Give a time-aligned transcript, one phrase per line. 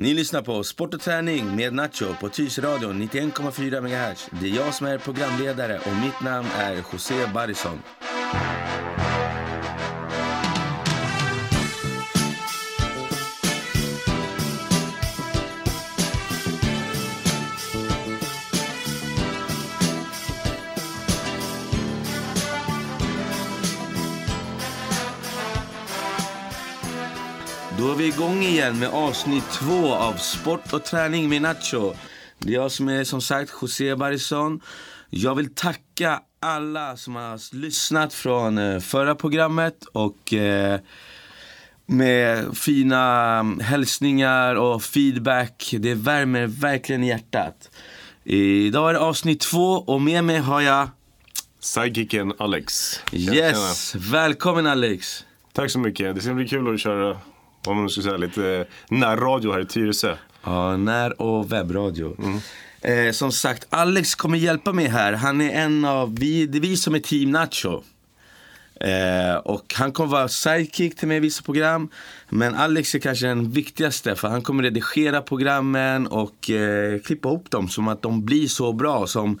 [0.00, 4.28] Ni lyssnar på Sport och träning med Nacho på Tyresöradion 91,4 MHz.
[4.40, 7.82] Det är jag som är programledare och mitt namn är José Barrison.
[28.08, 31.94] Igång igen med avsnitt två av Sport och träning med Nacho.
[32.38, 34.60] Det är jag som är som sagt José Barrison.
[35.10, 40.80] Jag vill tacka alla som har lyssnat från eh, förra programmet och eh,
[41.86, 45.74] med fina hälsningar och feedback.
[45.78, 47.70] Det värmer verkligen hjärtat.
[48.24, 50.88] Idag är det avsnitt två och med mig har jag
[51.60, 53.00] Sidekicken Alex.
[53.12, 55.24] Yes, välkommen Alex.
[55.52, 56.14] Tack så mycket.
[56.14, 57.18] Det ska bli kul att köra,
[57.68, 60.16] om man ska säga, lite eh, närradio här i Tyresö.
[60.44, 62.16] Ja, när och webbradio.
[62.80, 65.12] Eh, som sagt, Alex kommer hjälpa mig här.
[65.12, 67.82] Han är en av, vi, det är vi som är team Nacho.
[68.80, 71.88] Eh, och han kommer vara sidekick till mig i vissa program.
[72.28, 77.50] Men Alex är kanske den viktigaste för han kommer redigera programmen och eh, klippa ihop
[77.50, 79.38] dem som att de blir så bra som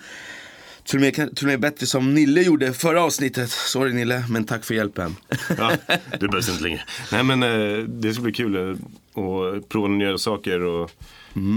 [0.88, 3.50] till och, med, till och med bättre som Nille gjorde förra avsnittet.
[3.50, 5.16] Sorry Nille, men tack för hjälpen.
[5.58, 5.72] Ja,
[6.20, 6.80] det behövs inte längre.
[7.12, 8.76] Nej men eh, det ska bli kul eh,
[9.58, 10.90] att prova nya saker och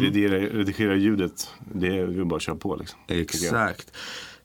[0.03, 1.49] redigera, redigera ljudet.
[1.73, 2.99] Det är vi bara att köra på liksom.
[3.07, 3.93] Exakt.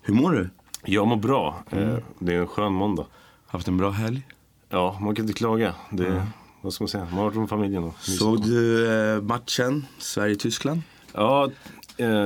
[0.03, 0.49] Hur mår du?
[0.85, 1.65] Jag mår bra.
[1.71, 3.07] Eh, Det är en skön måndag.
[3.47, 4.23] Haft en bra helg?
[4.69, 5.75] Ja, man kan inte klaga.
[5.91, 6.27] Det,
[6.61, 7.05] Vad ska man säga?
[7.05, 7.85] Man har varit med familjen.
[7.85, 10.83] Och Såg du matchen Sverige-Tyskland?
[11.13, 11.51] Ja,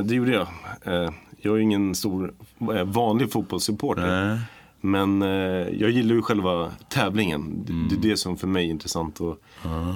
[0.04, 0.48] det gjorde jag.
[1.42, 4.26] Jag är ingen stor eh, vanlig fotbollssupporter.
[4.26, 4.38] Nej.
[4.80, 5.28] Men eh,
[5.80, 7.64] jag gillar ju själva tävlingen.
[7.66, 9.20] Det, det är det som för mig är intressant.
[9.20, 9.42] Och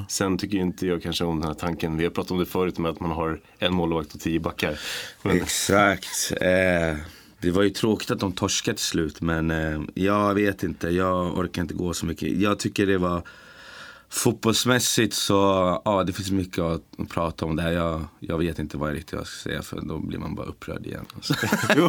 [0.09, 1.97] Sen tycker inte jag kanske om den här tanken.
[1.97, 4.79] Vi har pratat om det förut med att man har en målvakt och tio backar.
[5.23, 6.33] Men, Exakt.
[6.41, 6.97] Eh,
[7.41, 9.21] det var ju tråkigt att de torskade till slut.
[9.21, 10.89] Men eh, jag vet inte.
[10.89, 12.39] Jag orkar inte gå så mycket.
[12.39, 13.23] Jag tycker det var
[14.15, 15.35] fotbollsmässigt så,
[15.85, 17.73] ja det finns mycket att prata om där.
[17.73, 20.47] Jag, jag vet inte vad jag riktigt jag ska säga för då blir man bara
[20.47, 21.05] upprörd igen.
[21.15, 21.35] Alltså.
[21.77, 21.89] jo,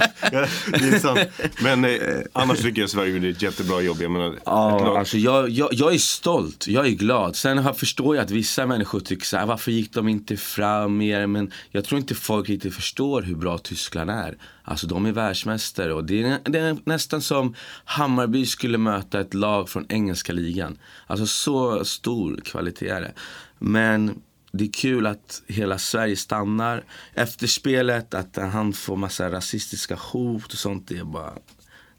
[0.71, 1.19] det är sant.
[1.63, 1.99] Men eh,
[2.33, 3.97] annars tycker jag Sverige gjorde ett jättebra jobb.
[4.01, 7.35] Jag menar, Ja, alltså jag, jag, jag är stolt, jag är glad.
[7.35, 10.97] Sen har- förstår jag att vissa människor tycker så här, varför gick de inte fram
[10.97, 11.27] mer?
[11.27, 14.37] Men jag tror inte folk riktigt förstår hur bra Tyskland är.
[14.67, 17.55] Alltså de är världsmästare och det är, det är nästan som
[17.85, 20.77] Hammarby skulle möta ett lag från engelska ligan.
[21.07, 23.13] Alltså så stor kvalitet är det.
[23.59, 24.21] Men
[24.51, 26.83] det är kul att hela Sverige stannar.
[27.13, 30.87] Efter spelet, att han får massa rasistiska hot och sånt.
[30.87, 31.33] Det är bara,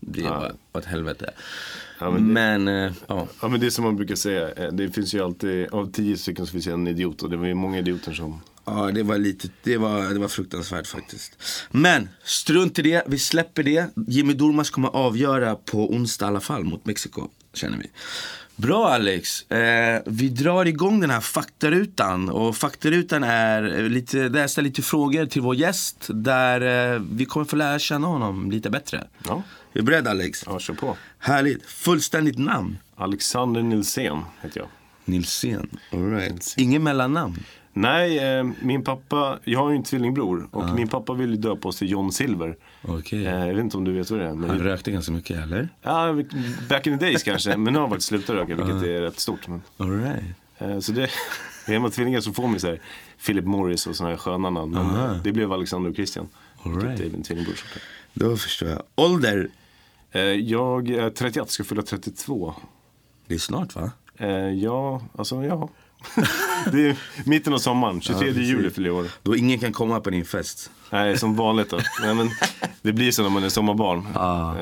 [0.00, 1.30] det är bara åt helvete.
[2.00, 3.26] Ja, men men det- eh, ja.
[3.42, 6.16] Ja men det är som man brukar säga, eh, det finns ju alltid, av tio
[6.16, 9.02] stycken så finns det en idiot och det var ju många idioter som Ja, det
[9.02, 11.38] var lite, det var, det var fruktansvärt faktiskt.
[11.70, 13.90] Men strunt i det, vi släpper det.
[14.08, 17.90] Jimmy Durmaz kommer avgöra på onsdag i alla fall mot Mexiko, känner vi.
[18.56, 22.28] Bra Alex, eh, vi drar igång den här faktarutan.
[22.30, 26.06] Och faktarutan är lite, där jag ställer lite frågor till vår gäst.
[26.08, 29.06] Där eh, vi kommer få lära känna honom lite bättre.
[29.26, 30.42] Ja, Är du beredd Alex?
[30.46, 30.96] ja kör på.
[31.18, 31.66] Härligt.
[31.66, 32.78] Fullständigt namn?
[32.96, 34.68] Alexander Nilsén heter jag.
[35.04, 35.78] Nilsén.
[35.92, 36.54] All right.
[36.56, 37.36] Ingen mellannamn?
[37.78, 41.76] Nej, eh, min pappa, jag har ju en tvillingbror och min pappa ville döpa oss
[41.76, 42.56] till John Silver.
[42.82, 43.26] Okej.
[43.26, 44.28] Eh, jag vet inte om du vet vad det är.
[44.28, 45.68] Han Men, rökte ganska mycket eller?
[45.82, 46.16] ja,
[46.68, 49.20] back in the days kanske, men nu har han faktiskt slutat röka vilket är rätt
[49.20, 49.48] stort.
[49.48, 50.24] Men, All right.
[50.58, 51.10] eh, så det,
[51.66, 52.80] är man tvillingar så får man ju så här
[53.26, 54.72] Philip Morris och sådana här sköna namn.
[54.72, 56.28] Men det blev Alexander och Christian.
[56.62, 57.00] All right.
[57.00, 57.82] är min tvillingbror såklart.
[58.14, 58.82] Då förstår jag.
[58.94, 59.48] Ålder?
[60.12, 62.54] Eh, jag är 31, ska fylla 32.
[63.26, 63.90] Det är snart va?
[64.18, 65.68] Eh, ja, alltså ja.
[66.72, 68.48] det är mitten av sommaren, 23 precis.
[68.48, 69.06] juli fyller jag år.
[69.22, 70.70] Då ingen kan komma på din fest.
[70.90, 71.78] Nej, som vanligt då.
[72.02, 72.30] Nej, men
[72.82, 74.06] det blir så när man är sommarbarn.
[74.14, 74.54] Ah.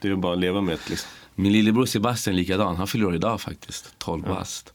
[0.00, 1.10] Det är bara att leva med det liksom.
[1.34, 2.76] Min lillebror Sebastian likadan.
[2.76, 3.94] Han fyller år idag faktiskt.
[3.98, 4.72] 12 bast.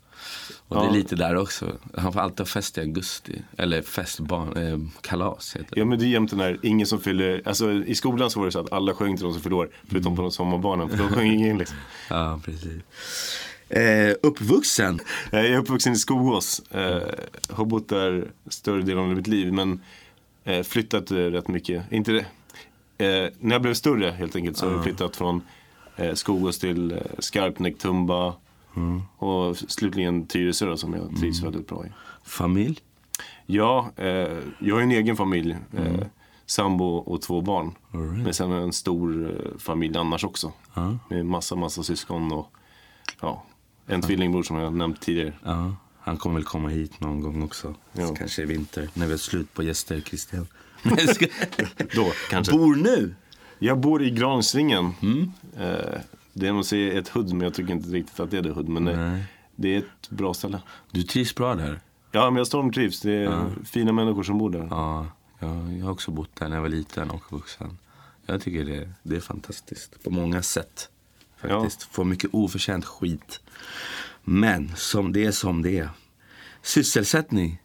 [0.67, 0.91] Och det är Ja.
[0.91, 1.71] lite där också.
[1.97, 3.41] Han får alltid ha fest i augusti.
[3.57, 5.79] Eller festbarn, eh, kalas heter det.
[5.79, 8.45] Ja men det är jämt den där, ingen som fyller, alltså i skolan så var
[8.45, 9.69] det så att alla sjöng till de som fyllde år.
[9.89, 11.77] Förutom på de sommarbarnen, för då sjöng ingen liksom.
[12.09, 12.81] Ja, precis.
[13.69, 14.99] Eh, uppvuxen?
[15.31, 16.59] Jag är uppvuxen i Skogås.
[16.71, 17.01] Eh,
[17.49, 19.53] har bott där större delen av mitt liv.
[19.53, 19.81] Men
[20.43, 21.91] eh, flyttat eh, rätt mycket.
[21.91, 22.25] Inte det.
[23.05, 25.41] Eh, när jag blev större helt enkelt så har jag flyttat från
[25.95, 28.33] eh, Skogås till eh, Skarpnäck, Tumba.
[29.17, 31.89] Och slutligen Tyresö då, som jag trivs väldigt bra i.
[32.23, 32.79] Familj?
[33.45, 33.91] Ja,
[34.59, 35.57] jag har en egen familj.
[35.77, 36.07] Eh,
[36.45, 37.75] sambo och två barn.
[37.93, 38.23] Alright.
[38.23, 40.51] Men sen en stor familj annars också.
[40.73, 40.97] Ja.
[41.09, 42.53] Med massa, massa syskon och
[43.21, 43.43] ja,
[43.89, 45.33] en tvillingbror som jag nämnt tidigare.
[45.43, 45.75] Ja.
[45.99, 47.75] Han kommer väl komma hit någon gång också.
[47.93, 48.15] Ja.
[48.15, 50.47] Kanske i vinter, när vi har slut på gäster, Christian.
[51.95, 52.53] Då kanske.
[52.53, 53.15] Bor nu?
[53.59, 54.93] Jag bor i Gransringen.
[55.01, 55.31] Mm.
[55.57, 55.99] Eh,
[56.33, 58.69] det är nog ett hudd, men jag tycker inte riktigt att det är det hudd.
[58.69, 59.23] Men det,
[59.55, 60.61] det är ett bra ställe.
[60.91, 61.79] Du trivs bra där?
[62.11, 63.01] Ja, men jag stormtrivs.
[63.01, 64.67] Det är fina människor som bor där.
[64.69, 65.07] Ja,
[65.39, 67.77] jag, jag har också bott där när jag var liten och vuxen.
[68.25, 70.89] Jag tycker det, det är fantastiskt på många sätt.
[71.41, 71.83] Faktiskt.
[71.83, 73.39] Får mycket oförtjänt skit.
[74.23, 75.89] Men som det är som det är.
[76.61, 77.61] Sysselsättning.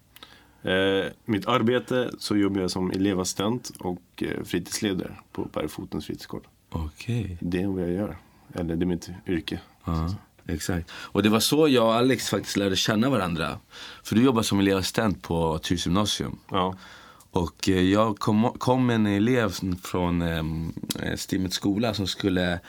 [0.63, 6.45] Eh, mitt arbete så jobbar jag som elevassistent och eh, fritidsledare på Bergfotens fritidsgård.
[6.71, 7.39] Okej.
[7.41, 8.17] Det är vad jag gör.
[8.55, 9.61] Eller det är mitt yrke.
[9.85, 10.15] Ja,
[10.47, 10.91] exakt.
[10.93, 13.59] Och det var så jag och Alex faktiskt lärde känna varandra.
[14.03, 16.39] För du jobbar som elevassistent på Tyresö gymnasium.
[16.51, 16.77] Ja.
[17.31, 22.61] Och eh, jag kom, kom en elev från eh, Stimmets skola som skulle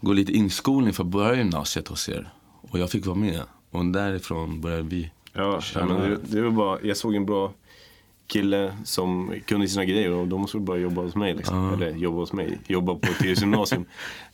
[0.00, 2.32] gå lite inskolning för att börja gymnasiet hos er.
[2.60, 3.42] Och jag fick vara med.
[3.70, 5.10] Och därifrån började vi.
[5.32, 6.16] Ja, ja, men det.
[6.22, 7.52] det, var bara, jag såg en bra
[8.26, 11.34] kille som kunde sina grejer och måste du bara jobba hos mig.
[11.34, 11.74] Liksom.
[11.74, 13.84] Eller jobba hos mig, jobba på Tyresö gymnasium.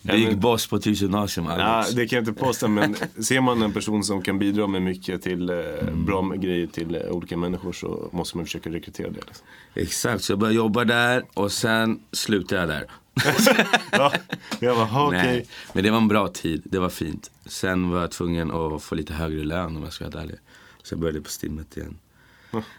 [0.02, 1.90] Ja, Big men- boss på Tyresö gymnasium, Ja, Alex.
[1.90, 2.94] det kan jag inte påstå men
[3.24, 6.04] ser man en person som kan bidra med mycket till eh, Mm.
[6.04, 9.20] bra grejer till eh, olika människor så måste man försöka rekrytera det.
[9.26, 9.46] Liksom.
[9.74, 12.86] Exakt, så jag började jobba där och sen slutade jag där.
[13.92, 14.12] Ja,
[14.60, 15.22] jag bara, okej.
[15.22, 16.62] Nej, men det var en bra tid.
[16.64, 17.30] Det var fint.
[17.46, 20.36] Sen var jag tvungen att få lite högre lön om jag ska vara ärlig.
[20.82, 21.98] Så jag började på Stimmet igen.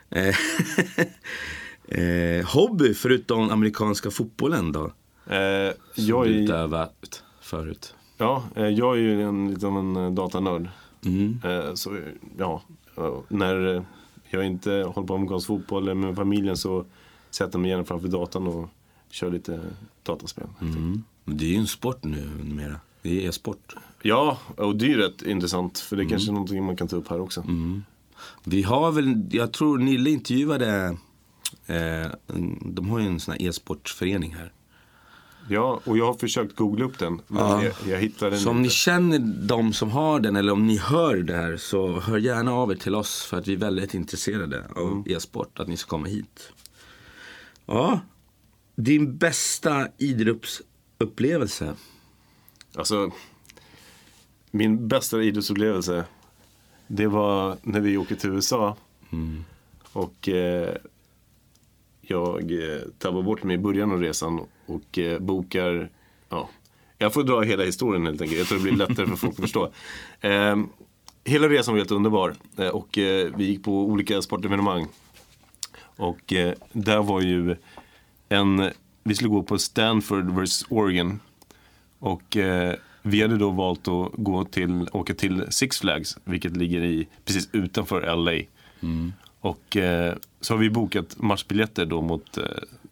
[0.09, 0.35] Eh,
[1.99, 4.91] eh, hobby förutom amerikanska fotbollen då?
[5.29, 5.37] Eh,
[5.95, 7.95] jag, du är, utövat förut.
[8.17, 10.69] ja, eh, jag är ju en, lite av en eh, datanörd.
[11.05, 11.39] Mm.
[11.43, 11.97] Eh, så
[12.37, 12.61] ja,
[13.27, 13.85] när
[14.29, 16.85] jag inte håller på med amerikansk fotboll eller med familjen så
[17.29, 18.69] sätter jag mig gärna framför datorn och
[19.09, 19.59] kör lite
[20.03, 20.47] dataspel.
[20.61, 21.03] Mm.
[21.23, 22.79] Men Det är ju en sport nu numera.
[23.01, 23.75] Det är e-sport.
[24.01, 26.87] Ja, och det är ju rätt intressant för det är kanske är någonting man kan
[26.87, 27.41] ta upp här också.
[27.41, 27.83] Mm.
[28.43, 30.97] Vi har väl, jag tror Nille intervjuade,
[31.65, 32.07] eh,
[32.61, 34.51] de har ju en sån här e-sportförening här.
[35.49, 37.21] Ja, och jag har försökt googla upp den.
[37.27, 37.63] Men Ja.
[37.63, 40.77] jag, jag hittade den Så om ni känner de som har den eller om ni
[40.77, 43.93] hör det här så hör gärna av er till oss för att vi är väldigt
[43.93, 46.51] intresserade av e-sport, att ni ska komma hit.
[47.65, 47.99] Ja,
[48.75, 51.75] din bästa idrottsupplevelse?
[52.75, 53.11] Alltså,
[54.51, 56.05] min bästa idrottsupplevelse
[56.87, 58.77] det var när vi åkte till USA.
[59.93, 60.75] Och eh,
[62.01, 65.89] jag eh, tappade bort mig i början av resan och eh, bokar,
[66.29, 66.49] ja,
[66.97, 68.39] jag får dra hela historien helt enkelt.
[68.39, 69.69] Jag tror det blir lättare för folk att förstå.
[70.21, 70.55] Eh,
[71.23, 74.87] hela resan var helt underbar eh, och eh, vi gick på olika sportevenemang.
[75.97, 76.33] Och
[76.71, 77.55] där var ju
[78.29, 78.71] en,
[79.03, 81.19] vi skulle gå på Stanford vs Oregon.
[81.99, 86.83] Och eh, vi hade då valt att gå till, åka till Six Flags, vilket ligger
[86.83, 88.45] i, precis utanför LA.
[89.39, 92.37] Och eh, så har vi bokat matchbiljetter då mot,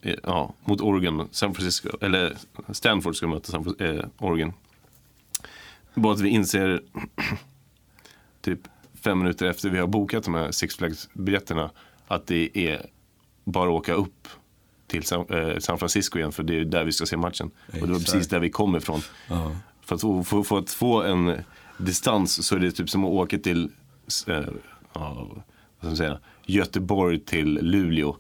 [0.01, 2.38] eh, ja, mot Oregon, San Francisco, eller
[2.69, 4.53] Stanford ska möta San, eh, Oregon.
[5.94, 6.81] Bara att vi inser
[8.41, 8.59] typ
[8.94, 11.69] fem minuter efter vi har bokat de här Six Flags-biljetterna
[12.07, 12.86] att det är
[13.44, 14.27] bara att åka upp
[14.94, 17.51] till San, eh, San Francisco igen för det är där vi ska se matchen.
[17.68, 18.12] Och det var Exakt.
[18.12, 19.01] precis där vi kom ifrån.
[19.86, 21.44] För att få, för, för att få en
[21.78, 23.69] distans så är det typ som att åka till
[24.28, 24.44] eh,
[24.94, 25.28] ja,
[25.80, 28.16] vad ska säga, Göteborg till Luleå.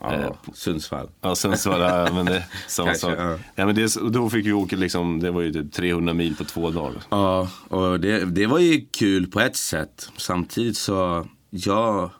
[0.00, 1.08] Ja, Eh, Sundsvall.
[1.20, 1.34] Ja,
[1.66, 3.18] var det, men det, samma Kanske, sak.
[3.18, 3.38] ja.
[3.54, 6.44] Ja, men det, då fick vi åka liksom, det var ju typ 300 mil på
[6.44, 7.02] två dagar.
[7.10, 10.08] Ja, och det, det var ju kul på ett sätt.
[10.16, 12.10] Samtidigt så, jag,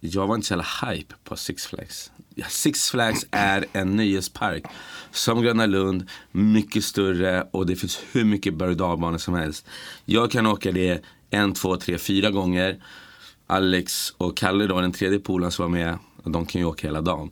[0.00, 2.12] jag var inte så jävla hype på Six Flags.
[2.38, 4.64] Ja, Six Flags är en nöjespark
[5.10, 9.66] som Gröna Lund, mycket större och det finns hur mycket berg och som helst.
[10.04, 12.82] Jag kan åka det en, två, tre, fyra gånger.
[13.46, 17.00] Alex och Kalle då, den tredje polaren som var med, de kan ju åka hela
[17.00, 17.30] dagen.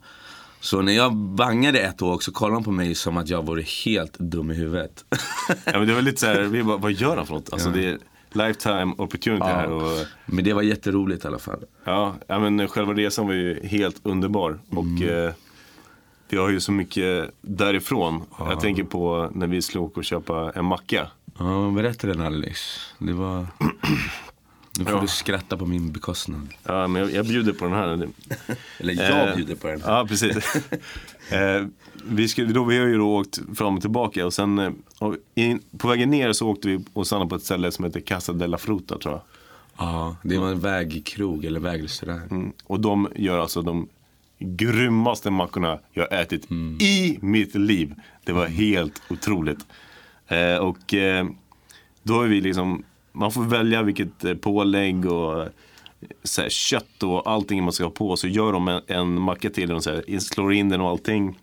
[0.61, 3.63] Så när jag bangade ett åk så kollade de på mig som att jag vore
[3.63, 5.05] helt dum i huvudet.
[5.65, 7.53] Ja, men det var lite så här, vi bara, vad gör han för något?
[7.53, 7.99] Alltså det är
[8.35, 9.71] lifetime opportunity här.
[9.71, 11.65] Och, Men det var jätteroligt i alla fall.
[11.85, 14.59] ja, ja, men själva resan var ju helt underbar.
[14.71, 15.33] Och eh,
[16.29, 18.23] vi har ju så mycket därifrån.
[18.39, 21.09] Jag tänker på när vi åka och köpa en macka.
[21.39, 22.79] Ja, berätta den Alex.
[22.99, 23.47] Det var...
[24.79, 25.01] Nu får Ja.
[25.01, 26.49] du skratta på min bekostnad.
[26.65, 28.09] Ja, men jag, jag bjuder på den här.
[28.79, 29.81] Eller jag Eh, bjuder på den.
[29.85, 30.37] Ja, precis.
[31.31, 31.67] eh,
[32.05, 35.17] vi, skulle, då, vi har ju då åkt fram och tillbaka och sen eh, och
[35.35, 38.33] in, på vägen ner så åkte vi och stannade på ett ställe som heter Casa
[38.33, 39.23] della Fruta tror jag.
[39.79, 42.21] Ja, det var en vägkrog eller vägrestaurang.
[42.31, 42.53] Mm.
[42.65, 43.89] Och de gör alltså de
[44.39, 46.51] grymmaste mackorna jag har ätit
[46.83, 47.95] i mitt liv.
[48.25, 49.59] Det var helt otroligt.
[50.29, 51.27] Eh, och eh,
[52.03, 52.83] då är vi liksom,
[53.15, 55.49] man får välja vilket eh, pålägg och eh,
[56.23, 58.17] så här, kött och allting man ska ha på.
[58.17, 61.39] Så gör de en, en macka till och så här, slår in den och allting.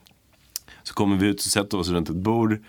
[0.83, 2.59] Så kommer vi ut och sätter oss runt ett bord.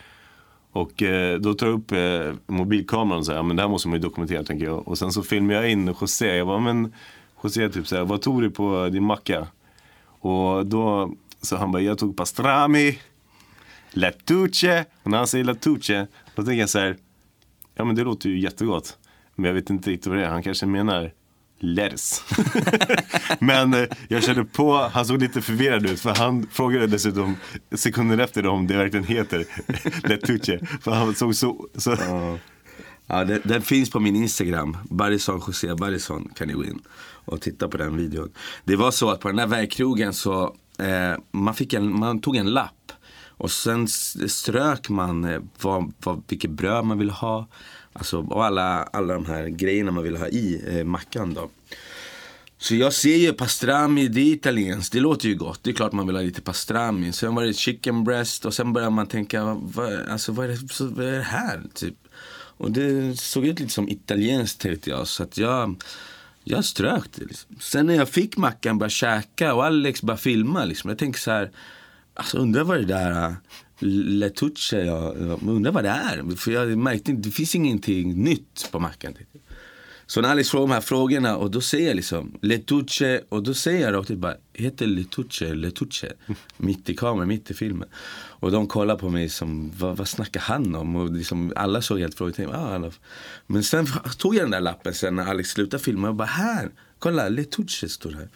[0.73, 3.89] Och eh, då tar jag upp eh, mobilkameran och säger, ja men det här måste
[3.89, 4.89] man ju dokumentera tänker jag.
[4.89, 6.37] Och sen så filmar jag in José.
[6.37, 6.93] Jag bara, men
[7.43, 9.47] José typ så här, vad tog du på din macka?
[10.05, 12.99] Och då, så han bara, jag tog pastrami,
[13.91, 14.85] Latuce.
[15.03, 16.97] Och när han säger Latuce, då tänker jag så här,
[17.75, 18.99] ja men det låter ju jättegott.
[19.35, 21.13] Men jag vet inte riktigt vad det är, han kanske menar
[21.59, 22.21] Lers.
[23.39, 27.37] men eh, jag körde på, han såg lite förvirrad ut för han frågade dessutom
[27.75, 29.45] sekunden efter om det verkligen heter
[30.09, 30.67] Letuche.
[30.81, 31.67] För han såg så...
[31.75, 31.97] så
[33.07, 34.77] Ja, den, den finns på min Instagram.
[34.91, 36.83] Barison José Barison kan ni gå in
[37.25, 38.33] och titta på den videon.
[38.65, 42.37] Det var så att på den där vägkrogen så eh, man, fick en, man tog
[42.37, 42.93] en lapp.
[43.43, 43.89] Och sen
[44.29, 47.47] strök man eh, vad, vad, vilket bröd man ville ha.
[47.93, 51.51] Alltså, och alla, alla de här grejerna man ville ha i eh, mackan då.
[52.59, 55.61] Så jag ser ju pastrami, det är italienskt, det låter ju gott.
[55.63, 57.13] Det är klart man vill ha lite pastrami.
[57.13, 60.69] Sen var det chicken breast och sen börjar man tänka, vad, alltså, vad, är, det,
[60.69, 61.63] så, vad är det här?
[61.75, 61.97] Typ.
[62.35, 65.09] Och det såg ut lite som italienskt tänkte jag.
[65.09, 65.83] Så att jag,
[66.45, 67.25] jag strök det.
[67.25, 67.57] Liksom.
[67.61, 70.65] Sen när jag fick mackan började käka och Alex började filma.
[70.65, 70.91] Liksom.
[70.91, 71.51] Jag tänkte så här,
[72.15, 73.35] alltså undrar vad det där uh,
[74.71, 76.37] jag, jag undrar vad det är.
[76.37, 79.15] För jag märkte inte, det finns ingenting nytt på macken.
[80.07, 83.55] Så när Alice frågar de här frågorna och då säger jag liksom Letuce och då
[83.55, 86.13] säger jag rakt ut bara Heter Letuce Letuce?
[86.57, 87.89] Mitt i kameran, mitt i filmen.
[88.41, 90.97] Och de kollar på mig som vad, vad snackar han om?
[90.97, 92.55] Och liksom, alla såg helt frågetecken.
[92.55, 92.91] Ah.
[93.47, 93.87] Men sen
[94.19, 97.89] tog jag den där lappen sen när Alice slutade filma och bara här, kolla Letuce
[97.89, 98.29] står här.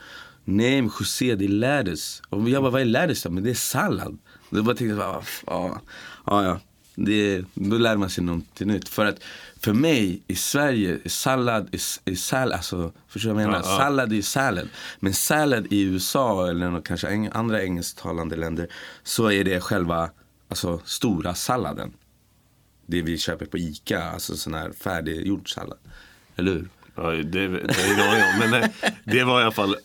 [0.49, 2.23] Nej men José det är lädes.
[2.29, 3.31] Och jag bara vad är lädes då?
[3.31, 4.19] Men det är sallad.
[4.50, 5.81] Då bara tänkte jag, ah,
[6.26, 6.61] ja, ja.
[6.95, 8.88] Det, då lär man sig någonting nytt.
[8.88, 9.21] För att
[9.61, 13.65] för mig i Sverige, är sallad är, är sallad, alltså förstår du vad jag menar?
[13.65, 13.79] Ja, ja.
[13.79, 14.69] Sallad är sallad.
[15.00, 18.69] Men sallad i USA eller kanske eng, andra engelsktalande länder
[19.03, 20.11] så är det själva
[20.49, 21.93] alltså, stora salladen.
[22.87, 25.79] Det vi köper på Ica, alltså sån här färdiggjord sallad.
[26.37, 26.69] Eller hur?
[26.95, 27.59] Ja, det, det
[28.33, 28.50] om.
[28.50, 28.69] Men eh,
[29.05, 29.76] det var i alla fall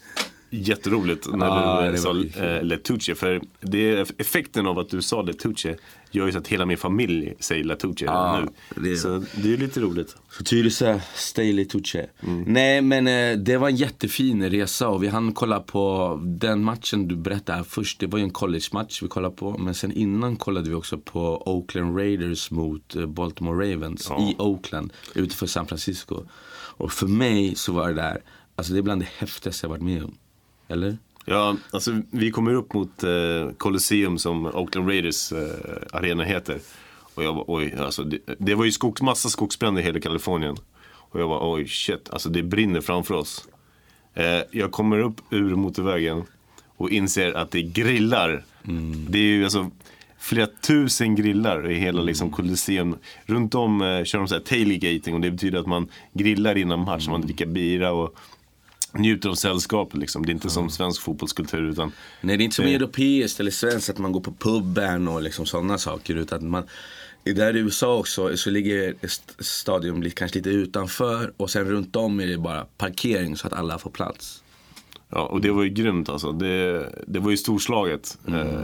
[0.51, 3.15] jätteroligt när Ja, du eh, sa ju eh, Letuce.
[3.15, 5.75] För det effekten av att du sa Letuce
[6.11, 8.39] gör ju så att hela min familj säger Letuce Ja,
[8.75, 8.81] nu.
[8.89, 10.15] det- Så det är lite roligt.
[10.45, 12.09] Tyresö, stay Letuce.
[12.45, 17.07] Nej men eh, det var en jättefin resa och vi hann kolla på den matchen
[17.07, 17.99] du berättade först.
[17.99, 19.57] Det var ju en college-match vi kollade på.
[19.57, 24.21] Men sen innan kollade vi också på Oakland Raiders mot eh, Baltimore Ravens Ja.
[24.29, 26.23] i Oakland utanför San Francisco.
[26.77, 28.21] Och för mig så var det där,
[28.55, 30.15] alltså det är bland det häftigaste jag varit med om.
[30.71, 30.97] Eller?
[31.25, 35.39] Ja, alltså vi kommer upp mot eh, Colosseum som Oakland Raiders eh,
[35.91, 36.59] arena heter.
[37.15, 40.55] Och jag bara, oj, alltså det, det var ju skogs, massa skogsbränder i hela Kalifornien.
[40.83, 43.47] Och jag var oj shit, alltså det brinner framför oss.
[44.13, 46.23] Eh, jag kommer upp ur motorvägen
[46.77, 48.43] och inser att det grillar.
[49.09, 49.71] Det är ju alltså
[50.19, 52.95] flera tusen grillar i hela liksom Colosseum.
[53.25, 56.79] Runt om eh, kör de så här tailgating och det betyder att man grillar innan
[56.79, 58.15] match, man dricker bira och
[58.93, 60.25] njuter av sällskapet liksom.
[60.25, 63.51] Det är inte som svensk fotbollskultur utan Nej det är inte som Det- europeiskt eller
[63.51, 66.15] svenskt att man går på puben och liksom sådana saker.
[66.15, 66.63] Utan man,
[67.23, 72.19] där i USA också så ligger st- stadion kanske lite utanför och sen runt om
[72.19, 74.43] är det bara parkering så att alla får plats.
[75.09, 76.31] Ja, och det var ju grymt alltså.
[76.31, 78.17] Det, det var ju storslaget.
[78.27, 78.61] Eh,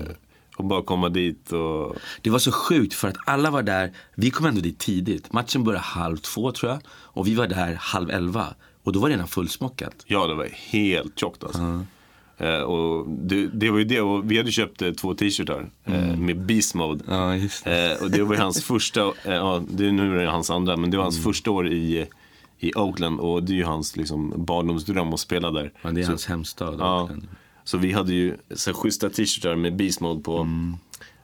[0.57, 1.95] och bara komma dit och...
[2.21, 5.33] Det var så sjukt för att alla var där, vi kom ändå dit tidigt.
[5.33, 8.55] Matchen började halv två tror jag och vi var där halv elva.
[8.87, 9.93] Och då var det redan fullsmockat.
[10.05, 11.85] Ja, det var helt tjockt alltså.
[12.37, 14.01] Eh, och det, det var ju det.
[14.01, 17.03] Och vi hade köpt eh, två t-shirtar eh, med Beast Mode.
[17.07, 17.91] Ja, det.
[17.93, 20.91] Eh, och det var hans första, eh, ja, det, nu är det hans andra, men
[20.91, 22.07] det var hans första år i,
[22.59, 23.19] i Oakland.
[23.19, 25.71] Och det är ju hans liksom, barndomsdröm att spela där.
[25.81, 26.75] Ja, det är Så- hans hemstad.
[26.79, 27.09] Ja,
[27.63, 30.47] så vi hade ju så schyssta t-shirtar med Beast Mode på.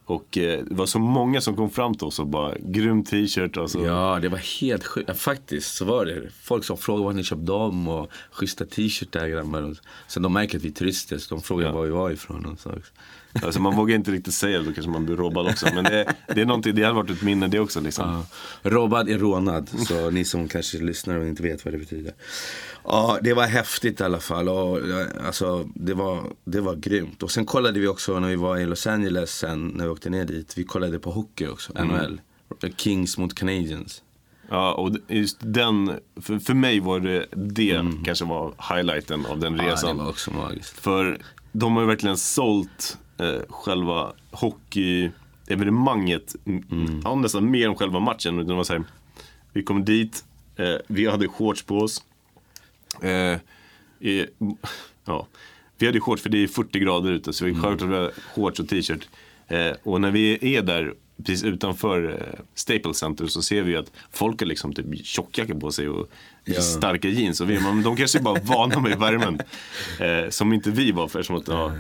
[0.06, 3.58] Och eh, det var så många som kom fram till oss och bara, grym t-shirt.
[3.58, 3.86] Alltså.
[3.86, 5.10] Ja, det var helt sjukt.
[5.10, 6.30] Ja, faktiskt så var det.
[6.42, 9.76] Folk som frågade var ni köpt dem och schyssta t-shirtar grabbar.
[10.08, 11.72] Sen de märker att vi är turister så de frågar Ja.
[11.74, 12.46] var vi var ifrån.
[12.46, 12.72] Och så.
[13.42, 15.68] Alltså, man vågar inte riktigt säga det, då kanske man blir robbad också.
[15.76, 17.82] Men det, det, är någonting, det hade varit ett minne det också.
[17.82, 18.26] Liksom.
[18.64, 18.70] Ja.
[18.70, 22.14] Robbad är rånad, så ni som kanske lyssnar och inte vet vad det betyder.
[22.84, 24.50] Ja, det var häftigt i alla fall.
[24.50, 27.24] Och, ja, alltså, det, var, det var grymt.
[27.24, 30.26] Och sen kollade vi också när vi var i Los Angeles sen, när åkte ner
[30.26, 30.58] dit.
[30.58, 32.22] Vi kollade på hockey också, NHL.
[32.78, 34.04] Kings mot Canadiens.
[34.50, 39.56] Ja, och just den, för, för mig var det det kanske var highlighten av den
[39.56, 39.98] Ja, resan.
[39.98, 40.80] det var också magiskt.
[40.80, 41.22] För
[41.52, 47.02] de har ju verkligen sålt eh, själva hockeyevenemanget mm.
[47.04, 48.40] ja, nästan mer än själva matchen.
[48.40, 48.84] Utan var så här,
[49.54, 50.24] vi kom dit,
[50.56, 52.04] eh, vi hade shorts på oss.
[53.02, 53.38] Eh,
[54.00, 54.26] i,
[55.06, 55.28] ja,
[55.78, 57.64] vi hade shorts för det är 40 grader ute så vi mm.
[57.64, 59.10] självklart shorts och t-shirt.
[59.48, 63.92] Eh, och när vi är där precis utanför eh, Staples Center så ser vi att
[64.12, 66.10] folk har liksom typ tjockjackor på sig och
[66.46, 66.62] ja.
[66.62, 67.42] starka jeans.
[67.42, 69.40] Och vi, men de kanske är bara vana med värmen.
[70.00, 71.72] Eh, som inte vi var för som att, ja,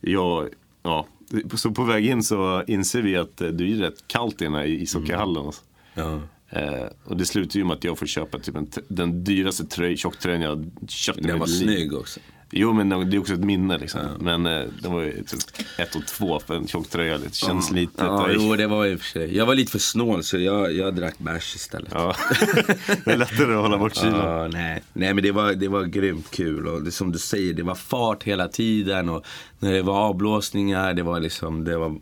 [0.00, 0.48] jag,
[0.82, 1.06] ja,
[1.54, 4.46] så på väg in så inser vi att eh, det är rätt kallt i
[4.82, 5.42] ishockeyhallen.
[5.42, 5.52] Mm.
[5.94, 6.20] Ja.
[6.50, 9.96] Eh, och det slutar ju med att jag får köpa typ en, den dyraste tröj,
[9.96, 12.20] tjockttröjan jag köpt i Den var snygg också.
[12.50, 14.00] Jo men det är också ett minne liksom.
[14.20, 15.40] Men eh, det var ju typ
[15.78, 17.18] ett och två för en tjock tröja.
[17.18, 17.76] Det känns ja.
[17.76, 18.04] lite.
[18.04, 19.36] Ja, jo det var och för sig.
[19.36, 21.90] Jag var lite för snål så jag, jag drack bärs istället.
[21.94, 22.16] Ja.
[23.04, 24.40] det är lättare att hålla bort kylan.
[24.40, 24.82] Ja, nej.
[24.92, 26.66] nej men det var, det var grymt kul.
[26.68, 29.08] Och det, som du säger, det var fart hela tiden.
[29.08, 29.26] Och
[29.58, 31.98] när det var avblåsningar, det var liksom, det var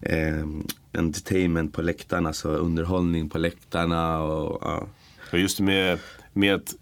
[0.00, 0.46] eh,
[0.92, 2.32] entertainment på läktarna.
[2.32, 4.86] Så underhållning på läktarna och ja.
[5.32, 5.98] Och just med,
[6.32, 6.74] med att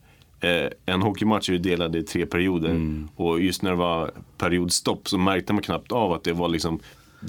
[0.86, 2.70] en hockeymatch är ju delad i tre perioder.
[2.70, 3.08] Mm.
[3.16, 6.80] Och just när det var periodstopp så märkte man knappt av att det var liksom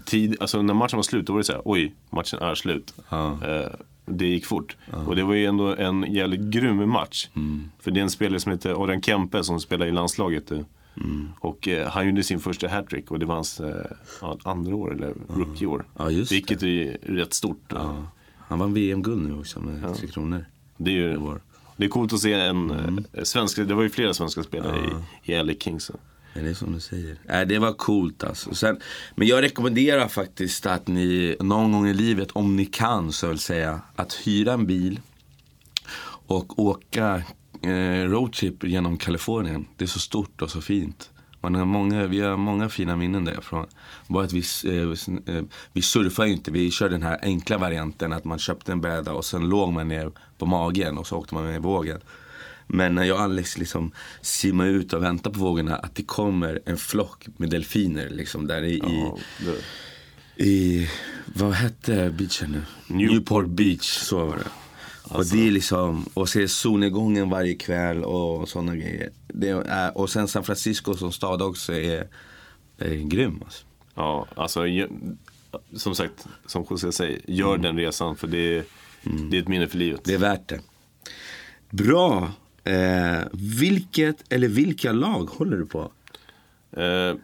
[0.05, 2.93] tid, alltså när matchen var slut då var det såhär, oj, matchen är slut.
[3.10, 3.38] Ja.
[3.48, 3.69] Eh,
[4.05, 4.77] det gick fort.
[4.91, 4.98] Ja.
[4.98, 7.27] Och det var ju ändå en jävligt grym match.
[7.36, 7.72] Mm.
[7.79, 10.51] För det är en spelare som heter Orion Kempe som spelar i landslaget.
[10.51, 11.29] Mm.
[11.39, 13.86] Och eh, han gjorde sin första hattrick och det var hans eh,
[14.43, 15.86] andra år, eller rookie-år.
[15.98, 17.74] Ja, Vilket är rätt stort.
[18.38, 19.95] Han vann VM-guld nu också med.
[19.95, 20.45] Tre Kronor.
[20.77, 21.39] Det är ju det
[21.84, 23.05] är coolt att se en mm.
[23.13, 24.77] Eh, svensk, det var ju flera svenska spelare
[25.25, 25.34] ja.
[25.34, 25.91] i, i LA Kings.
[26.34, 27.17] Ja, det är som du säger.
[27.29, 28.55] Äh, det var coolt alltså.
[28.55, 28.79] Sen,
[29.15, 33.39] men jag rekommenderar faktiskt att ni någon gång i livet, om ni kan, så vill
[33.39, 35.00] säga, att hyra en bil
[36.27, 37.24] och åka
[37.62, 39.67] eh, roadtrip genom Kalifornien.
[39.77, 41.10] Det är så stort och så fint.
[41.46, 43.66] Man har många, vi har många fina minnen därifrån.
[44.08, 48.25] Bara att vi, eh, eh, vi surfade inte, vi körde den här enkla varianten att
[48.25, 51.44] man köpte en bräda och sen låg man ner på magen och så åkte man
[51.44, 52.00] med vågen.
[52.68, 56.62] Men när jag och Alex liksom simmar ut och väntar på vågorna att det kommer
[56.66, 59.18] en flock med delfiner liksom där i, ja,
[60.46, 60.90] i
[61.25, 62.62] vad hette beachen nu?
[62.88, 64.64] Newport Beach, så var det.
[65.10, 65.18] Alltså.
[65.18, 69.10] Och det är liksom, och se solnedgången varje kväll och sådana grejer.
[69.28, 72.08] Det är, och sen San Francisco som stad också är,
[72.78, 73.41] är grym.
[73.46, 73.65] Alltså.
[73.96, 74.65] Ja, alltså
[75.76, 77.62] som sagt, som José säger, gör mm.
[77.62, 78.63] den resan för det är,
[79.04, 79.30] mm.
[79.30, 80.02] det är ett minne för livet.
[80.04, 80.60] Det är värt det.
[81.70, 82.32] Bra.
[82.63, 85.91] Eh, vilket eller vilka lag håller du på?
[86.72, 87.15] Eh,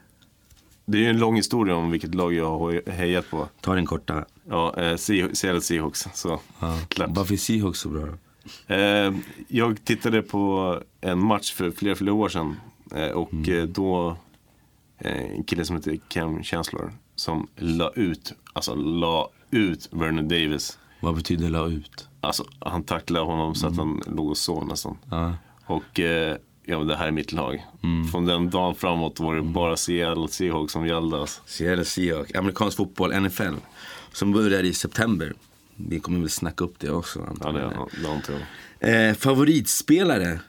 [0.91, 3.47] det är ju en lång historia om vilket lag jag har hejat på.
[3.61, 4.25] Ta den korta.
[4.49, 6.07] Ja, eh, Seattle Seahawks.
[6.13, 6.77] Så, ja.
[7.07, 8.07] Varför är Seahawks så bra
[8.67, 9.13] eh,
[9.47, 12.55] Jag tittade på en match för flera, flera år sedan.
[12.95, 13.59] Eh, och mm.
[13.59, 14.17] Eh, då,
[14.97, 20.79] eh, en kille som heter Cam Chancellor, som la ut, alltså la ut Vernon Davis.
[20.99, 22.07] Vad betyder la ut?
[22.21, 23.87] Alltså, han tacklade honom så att mm.
[23.87, 24.97] han låg och sov nästan.
[25.09, 25.33] Ja.
[25.65, 27.65] Och eh, ja, det här är mitt lag.
[27.83, 28.07] Mm.
[28.07, 29.53] Från den dagen framåt var det mm.
[29.53, 31.21] bara Seattle Seahawks som gällde.
[31.21, 31.41] Alltså.
[31.45, 33.53] Seattle Seahawks, amerikansk fotboll, NFL.
[34.13, 35.33] Som börjar i september.
[35.75, 37.35] Vi kommer väl snacka upp det också.
[37.43, 39.09] Ja, det, antar jag.
[39.09, 40.39] Eh, favoritspelare?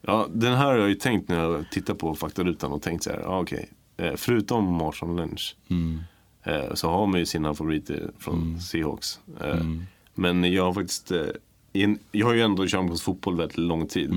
[0.00, 3.10] Ja, den här har jag ju tänkt när jag tittar på faktarutan och tänkt så
[3.10, 3.68] här, ah, okej.
[3.96, 4.08] Okay.
[4.08, 5.56] Eh, förutom Marshall Lynch.
[5.68, 6.00] Mm.
[6.42, 8.60] Eh, så har man ju sina favoriter från mm.
[8.60, 9.20] Seahawks.
[9.40, 9.86] Eh, mm.
[10.14, 11.26] Men jag har faktiskt, eh,
[11.72, 14.10] in, jag har ju ändå kört amerikansk fotboll väldigt lång tid.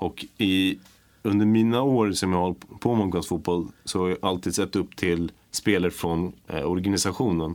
[0.00, 0.78] Och i,
[1.22, 4.96] under mina år som jag har på med fotboll så har jag alltid sett upp
[4.96, 7.54] till spelare från eh, organisationen.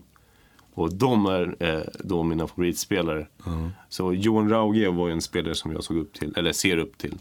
[0.74, 3.28] Och de är eh, då mina favoritspelare.
[3.46, 3.70] Mm.
[3.90, 7.18] Så Johan Rauge var en spelare som jag såg upp till, eller ser upp till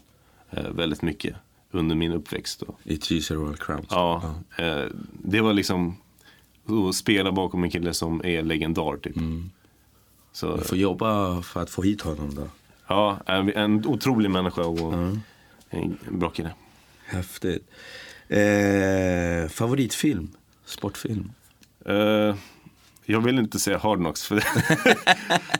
[0.49, 1.35] eh, väldigt mycket
[1.71, 2.63] under min uppväxt.
[2.67, 2.75] Då.
[2.83, 3.87] I Tyser Royal Crowns?
[3.89, 5.07] Ja, mm.
[5.11, 5.95] det var liksom
[6.89, 9.17] att spela bakom en kille som är legendar typ.
[9.17, 9.49] Mm.
[10.31, 12.47] Så, du får jobba för att få hit honom då?
[12.87, 15.21] Ja, en, otrolig människa och mm.
[15.69, 16.51] en bra kille.
[17.05, 17.69] Häftigt.
[18.27, 20.29] Eh, favoritfilm?
[20.65, 21.31] Sportfilm?
[21.85, 22.35] Eh,
[23.05, 24.43] jag vill inte säga Hard Knocks för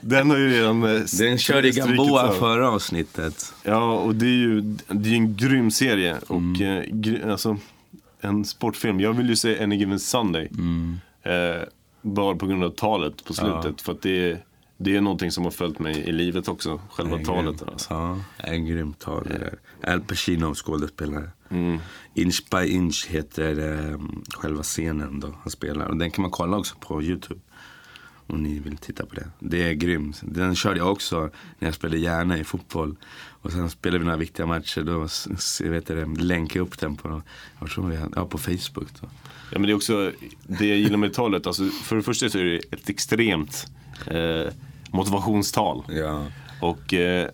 [0.00, 3.54] den har ju redan eh, Den körde Gamboa förra avsnittet.
[3.62, 6.18] Ja, och det är ju det är en grym serie.
[6.26, 6.62] Och mm.
[6.62, 7.58] eh, gry, alltså,
[8.20, 9.00] en sportfilm.
[9.00, 10.48] Jag vill ju säga Any Given Sunday.
[10.50, 10.98] Mm.
[11.22, 11.62] Eh,
[12.02, 13.64] bara på grund av talet på slutet.
[13.64, 13.84] Ja.
[13.84, 14.38] För att det är
[14.76, 17.58] det är någonting som har följt mig i livet också, själva talet.
[17.58, 17.94] Grym, alltså.
[17.94, 19.28] Ja, en grym tal.
[19.82, 21.30] Al Pacino skådespelare.
[21.48, 21.78] Mm.
[22.14, 23.60] Inch by inch heter
[23.92, 25.86] um, själva scenen då han spelar.
[25.86, 27.40] Och den kan man kolla också på Youtube.
[28.28, 29.28] Om ni vill titta på det.
[29.38, 30.20] Det är grymt.
[30.22, 32.96] Den körde jag också när jag spelade gärna i fotboll.
[33.42, 34.82] Och sen spelade vi några viktiga matcher.
[34.82, 35.08] Då
[35.64, 37.22] jag vet det, länkade jag upp den på,
[37.60, 38.88] jag tror vi, ja, på Facebook.
[39.00, 39.08] Då.
[39.52, 40.12] Ja, men det är också
[40.46, 41.46] det jag gillar med talet.
[41.46, 43.66] Alltså, för det första så är det ett extremt
[44.06, 44.52] eh,
[44.96, 45.84] motivationstal.
[45.88, 46.24] Ja.
[46.60, 47.28] Och eh,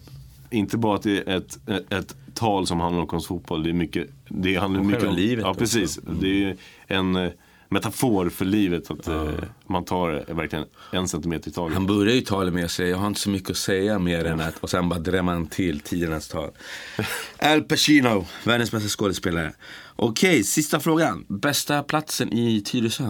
[0.51, 3.63] inte bara att det är ett, ett, ett tal som handlar om konstfotboll.
[3.63, 6.01] Det är mycket, det handlar Och mycket om livet Ja, precis.
[6.21, 7.31] Det är en eh,
[7.73, 8.91] metafor för livet.
[8.91, 9.31] Att eh,
[9.67, 11.75] man tar eh, verkligen en centimeter i taget.
[11.75, 14.25] Han börjar ju talet med att säga, jag har inte så mycket att säga mer
[14.25, 16.51] än att, och sen bara drämmer han till tidernas tal.
[17.39, 19.53] Al Pacino, världens bästa skådespelare.
[19.97, 21.25] Okej, sista frågan.
[21.29, 23.05] Bästa platsen i Tyresö?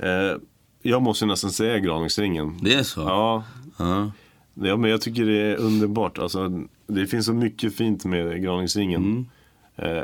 [0.00, 0.36] Eh,
[0.82, 2.58] jag måste nästan säga Graningsringen.
[2.62, 3.00] Det är så?
[3.00, 3.44] Ja,
[3.76, 4.10] Ja.
[4.54, 6.18] Ja, men jag tycker det är underbart.
[6.18, 8.42] Alltså, det finns så mycket fint med.
[9.76, 10.02] Eh,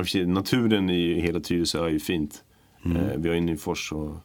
[0.00, 2.42] och för sig, naturen i hela Tyresö är ju fint.
[2.84, 4.16] Eh, vi har ju Nyfors och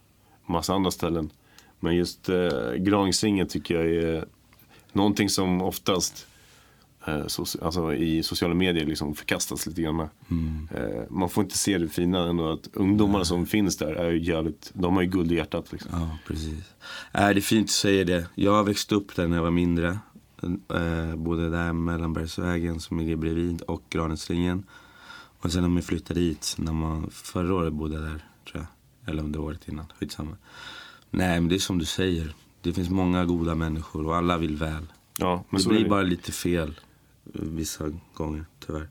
[0.45, 1.30] massa andra ställen.
[1.80, 4.25] Men just eh, Graningsringen tycker jag är
[4.93, 6.27] någonting som oftast
[7.07, 7.21] eh,
[7.61, 9.99] alltså, i sociala medier liksom förkastas lite grann.
[9.99, 10.09] Eh,
[11.09, 14.71] man får inte se det fina ändå att ungdomarna som finns där är ju jävligt,
[14.73, 15.71] de har ju guld i hjärtat.
[15.71, 15.89] Liksom.
[15.93, 16.63] Ja, precis.
[17.13, 18.27] Äh, det är fint att säga det.
[18.35, 19.99] Jag växte upp där när jag var mindre.
[20.73, 24.63] Eh, bodde där Mellanbergsvägen som ligger bredvid och Granensringen.
[25.39, 28.65] Och sen när man flyttade dit, när man, förra året bodde jag där tror
[29.05, 29.09] jag.
[29.11, 30.37] Eller om det var året innan, skitsamma.
[31.11, 32.33] Nej men det är som du säger.
[32.61, 34.85] Det finns många goda människor och alla vill väl.
[35.17, 35.89] Ja, Det blir det.
[35.89, 36.79] bara lite fel
[37.33, 38.87] vissa gånger, tyvärr.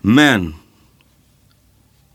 [0.00, 0.54] Men!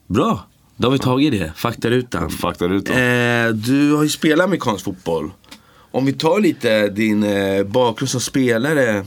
[0.07, 0.45] Bra!
[0.77, 2.29] Då har vi tagit det, faktarutan.
[2.29, 2.95] Faktarutan.
[2.95, 5.31] Eh, du har ju spelat amerikansk fotboll.
[5.91, 9.05] Om vi tar lite din eh, bakgrund som spelare.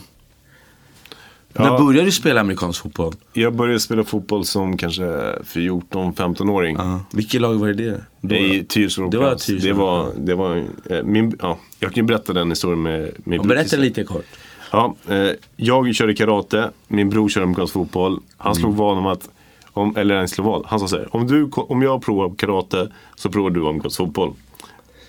[1.53, 1.79] När Ja.
[1.79, 3.15] började du spela amerikansk fotboll?
[3.33, 5.03] Jag började spela fotboll som kanske
[5.45, 6.77] 14-15-åring.
[6.77, 7.01] Ja.
[7.13, 8.01] Vilket lag var det?
[8.21, 8.35] Då?
[8.35, 9.35] I Tyresö Det var.
[9.35, 9.67] Tyresö.
[9.67, 13.23] Det var, det var eh, min, ja, jag kan ju berätta den historien med Och
[13.25, 13.45] bror.
[13.45, 14.27] berätta lite kort.
[14.73, 18.21] Ja, eh, jag körde karate, min bror körde amerikansk fotboll.
[18.37, 18.79] Han slog Mm.
[18.79, 19.29] vad om att,
[19.73, 22.93] om, eller en slog vad, han sa så här, om, du, om jag provar karate
[23.17, 24.33] så provar du amerikansk fotboll.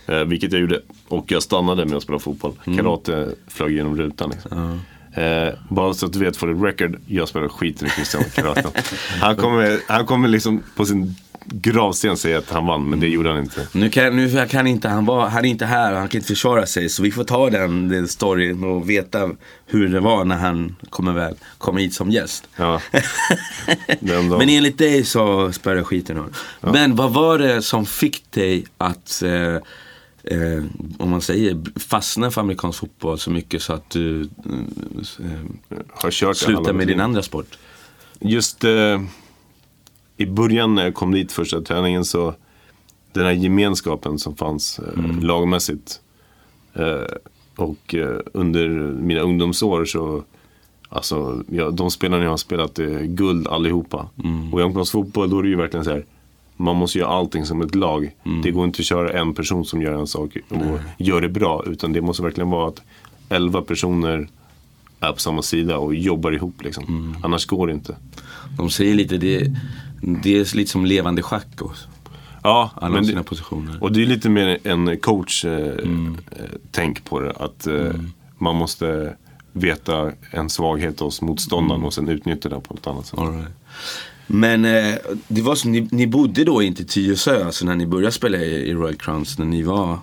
[0.07, 0.81] Eh, vilket jag gjorde.
[1.07, 2.53] Och jag stannade med att spela fotboll.
[2.65, 2.77] Mm.
[2.79, 4.29] Karate flög genom rutan.
[4.29, 4.79] Liksom.
[5.13, 8.69] Eh, bara så att du vet för the record, jag spelar skit i Christian Karate.
[9.21, 11.15] han kommer, han kommer liksom på sin
[11.49, 13.67] gravsten säga att han vann, men det gjorde han inte.
[13.71, 16.27] Nu kan, nu kan inte han vara, han är inte här och han kan inte
[16.27, 16.89] försvara sig.
[16.89, 19.29] Så vi får ta den, den storyn och veta
[19.65, 22.47] hur det var när han kommer väl, kommer hit som gäst.
[22.55, 22.81] Ja.
[23.99, 26.25] Men enligt dig så spelade skiten ur.
[26.71, 29.55] Men vad var det som fick dig att, eh,
[30.23, 30.63] eh,
[30.97, 34.27] om man säger, fastna för amerikansk fotboll så mycket så att du eh,
[36.45, 37.57] halva med din andra sport?
[38.19, 39.01] Just eh,
[40.17, 42.33] i början när jag kom dit första träningen så
[43.13, 45.19] den här gemenskapen som fanns eh, Mm.
[45.19, 46.01] lagmässigt.
[46.73, 47.15] Eh,
[47.55, 50.23] och eh, under mina ungdomsår så
[50.89, 54.09] Alltså, ja, de spelarna jag har spelat är guld allihopa.
[54.23, 54.53] Mm.
[54.53, 56.05] Och i fotboll då är det ju verkligen så här.
[56.57, 58.15] Man måste göra allting som ett lag.
[58.25, 58.41] Mm.
[58.41, 61.63] Det går inte att köra en person som gör en sak och gör det bra.
[61.67, 62.81] Utan det måste verkligen vara att
[63.29, 64.29] elva personer
[64.99, 66.63] är på samma sida och jobbar ihop.
[66.63, 66.83] Liksom.
[66.87, 67.15] Mm.
[67.23, 67.95] Annars går det inte.
[68.57, 69.51] De säger lite, det,
[70.01, 71.61] det är lite som levande schack.
[71.61, 71.87] också.
[72.43, 73.83] Ja, Alla men har det- sina positioner.
[73.83, 75.51] Och det är lite mer en coach eh,
[75.83, 76.17] Mm.
[76.77, 77.31] eh, på det.
[77.31, 77.91] Att eh,
[78.37, 79.13] man måste
[79.53, 83.19] veta en svaghet hos motståndaren och sen utnyttja den på ett annat sätt.
[83.19, 83.47] Right.
[84.27, 84.95] Men eh,
[85.27, 88.37] det var som, ni, ni bodde då inte i Tyresö, alltså när ni började spela
[88.37, 89.99] i, i Royal Crowns när ni var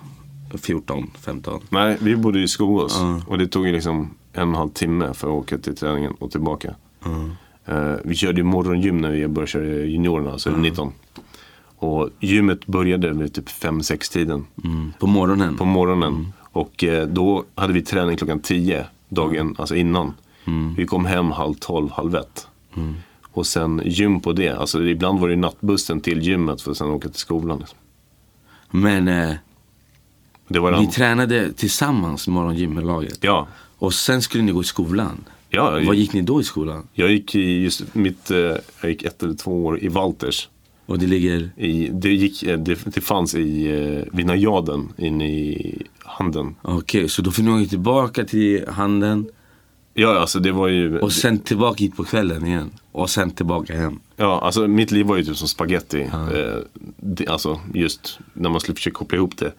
[0.57, 1.61] 14, 15?
[1.69, 3.21] Nej, vi bodde i Skogås Ja.
[3.27, 6.31] och det tog liksom en och en halv timme för att åka till träningen och
[6.31, 6.75] tillbaka.
[7.65, 10.91] Eh, vi körde morgongym när vi började köra juniorerna, alltså 19.
[11.77, 14.93] Och gymmet började vid typ 5-6 tiden Mm.
[14.99, 15.57] På morgonen?
[15.57, 16.33] på morgonen.
[16.41, 20.13] Och eh, då hade vi träning klockan 10 dagen, alltså innan.
[20.77, 22.47] Vi kom hem halv 12, halv 1.
[23.31, 24.49] Och sen gym på det.
[24.49, 27.59] Alltså ibland var det nattbussen till gymmet för att sen åka till skolan.
[27.59, 27.77] Liksom.
[28.71, 29.35] Men eh,
[30.79, 33.17] ni tränade tillsammans morgongym med laget?
[33.21, 33.47] Ja.
[33.77, 35.23] Och sen skulle ni gå i skolan?
[35.49, 36.87] Ja, Vad gick ni då i skolan?
[36.93, 38.37] Jag gick i just mitt, eh,
[38.81, 40.49] jag gick ett eller två år i Walters.
[40.85, 41.49] Och det ligger...
[41.57, 46.55] I, det, gick, eh, det, det fanns i, eh, vid najaden inne i handen.
[46.61, 49.25] Okej, så då fick ni gå tillbaka till handen
[49.97, 52.71] Ja, alltså det var ju, och sen tillbaka hit på kvällen igen.
[52.91, 53.99] Och sen tillbaka hem.
[54.15, 56.01] ja, alltså mitt liv var ju typ som spaghetti.
[56.01, 56.57] Eh,
[56.97, 59.51] det, alltså just när man skulle försöka koppla ihop det.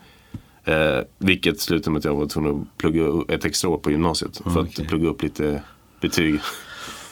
[0.72, 4.40] Eh, vilket slutade med att jag var tvungen att plugga ett extra år på gymnasiet.
[4.44, 4.85] För Okej.
[4.85, 5.62] att plugga upp lite
[6.01, 6.41] betyg.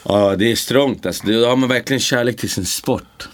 [0.04, 1.26] Ja, det är strångt alltså.
[1.26, 3.28] Då har man verkligen kärlek till sin sport.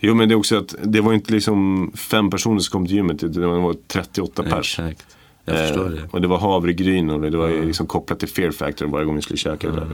[0.00, 2.96] Jo men det är också att det var inte liksom fem personer som kom till
[2.96, 3.22] gymmet.
[3.24, 4.78] utan Det var 38 pers.
[4.78, 5.06] Exakt.
[5.44, 6.08] Jag förstår Eh, det.
[6.10, 9.16] Och det var havregryn och det var ju liksom kopplat till Fear Factor varje gång
[9.16, 9.88] vi skulle käka det där.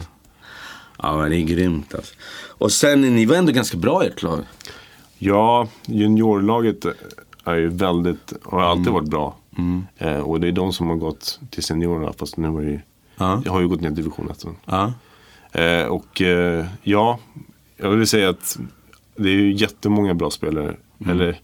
[1.02, 2.14] Ja, men det är grymt alltså.
[2.46, 4.40] Och sen, ni var ändå ganska bra i ert lag.
[5.18, 6.84] Ja, juniorlaget
[7.44, 8.94] är ju väldigt, har alltid Mm.
[8.94, 9.36] varit bra.
[9.98, 12.80] Eh, och det är de som har gått till seniorerna fast nu är det ju
[13.18, 13.42] Ja.
[13.44, 14.44] Jag har ju gått ner till division 1.
[14.64, 14.92] Ja.
[15.60, 17.18] Eh, och eh, ja,
[17.76, 18.58] jag vill säga att
[19.16, 20.76] det är ju jättemånga bra spelare.
[21.00, 21.10] Mm.
[21.10, 21.40] Eller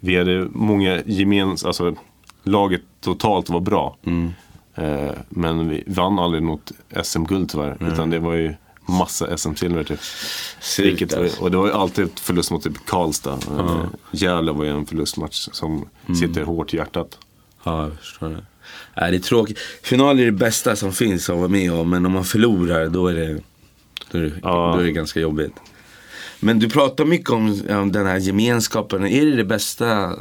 [0.00, 1.94] vi hade många gemens, alltså
[2.42, 3.96] laget totalt var bra.
[4.04, 4.30] Mm.
[4.74, 6.72] Eh, men vi vann aldrig något
[7.04, 7.76] SM-guld tyvärr.
[7.92, 8.54] Utan det var ju
[8.88, 10.00] massa SM-silver typ.
[10.78, 13.38] Vilket, och det var ju alltid förlust mot typ Karlstad.
[13.58, 13.84] Uh.
[14.10, 16.16] Gävle var ju en förlustmatch som Mm.
[16.16, 17.18] sitter hårt i hjärtat.
[17.64, 18.44] Ja, jag förstår det.
[19.00, 19.58] Nej, det är tråkigt.
[19.82, 23.06] Final är det bästa som finns att vara med om, men om man förlorar då
[23.08, 23.40] är det,
[24.10, 24.72] då är det, Ja.
[24.74, 25.52] då är det ganska jobbigt.
[26.40, 29.06] Men du pratar mycket om, om den här gemenskapen.
[29.06, 30.12] Är det det bästa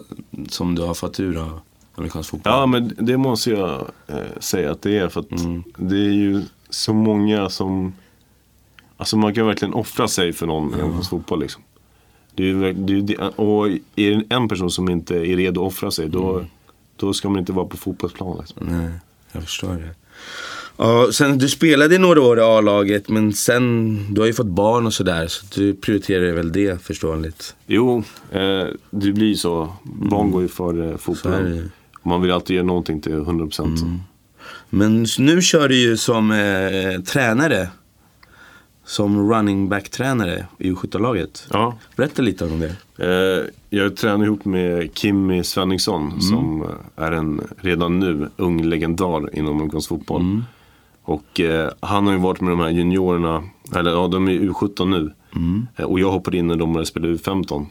[0.49, 1.59] som du har fått ur av
[1.95, 2.53] amerikansk fotboll?
[2.53, 5.09] Ja, men det måste jag eh, säga att det är.
[5.09, 5.63] För Mm.
[5.77, 7.93] det är ju så många som...
[8.97, 11.39] Alltså man kan verkligen offra sig för någon i amerikansk fotboll.
[11.39, 11.61] Liksom.
[12.35, 15.91] Det är, det är, och är det en person som inte är redo att offra
[15.91, 16.45] sig, då, Mm.
[16.95, 18.37] Då ska man inte vara på fotbollsplan.
[18.39, 18.67] Liksom.
[18.71, 18.89] Nej,
[19.31, 19.95] jag förstår det.
[20.77, 24.45] Ja, sen, du spelade i några år i A-laget, men sen, du har ju fått
[24.47, 27.55] barn och sådär, så du prioriterar väl det förståeligt.
[27.67, 29.73] Jo, eh, det blir ju så.
[29.83, 30.97] Barn går ju före Mm.
[30.97, 31.71] Fotbollen.
[32.03, 33.81] Man vill alltid göra någonting till 100%.
[33.81, 33.99] Mm.
[34.69, 37.69] Men nu kör du ju som eh, tränare.
[38.85, 41.47] Som running back-tränare i U17-laget.
[41.53, 41.75] Ja.
[41.95, 42.75] Berätta lite om det.
[43.05, 43.45] Eh,
[43.79, 46.21] jag tränar ihop med Kimmy Svenningsson Mm.
[46.21, 50.21] som är en redan nu ung legendar inom amerikansk fotboll.
[50.21, 50.43] Mm.
[51.03, 53.43] Och eh, han har ju varit med de här juniorerna,
[53.75, 55.13] eller ja de är U17 nu.
[55.35, 55.67] Mm.
[55.75, 57.65] Eh, och jag hoppade in när de började spela U15.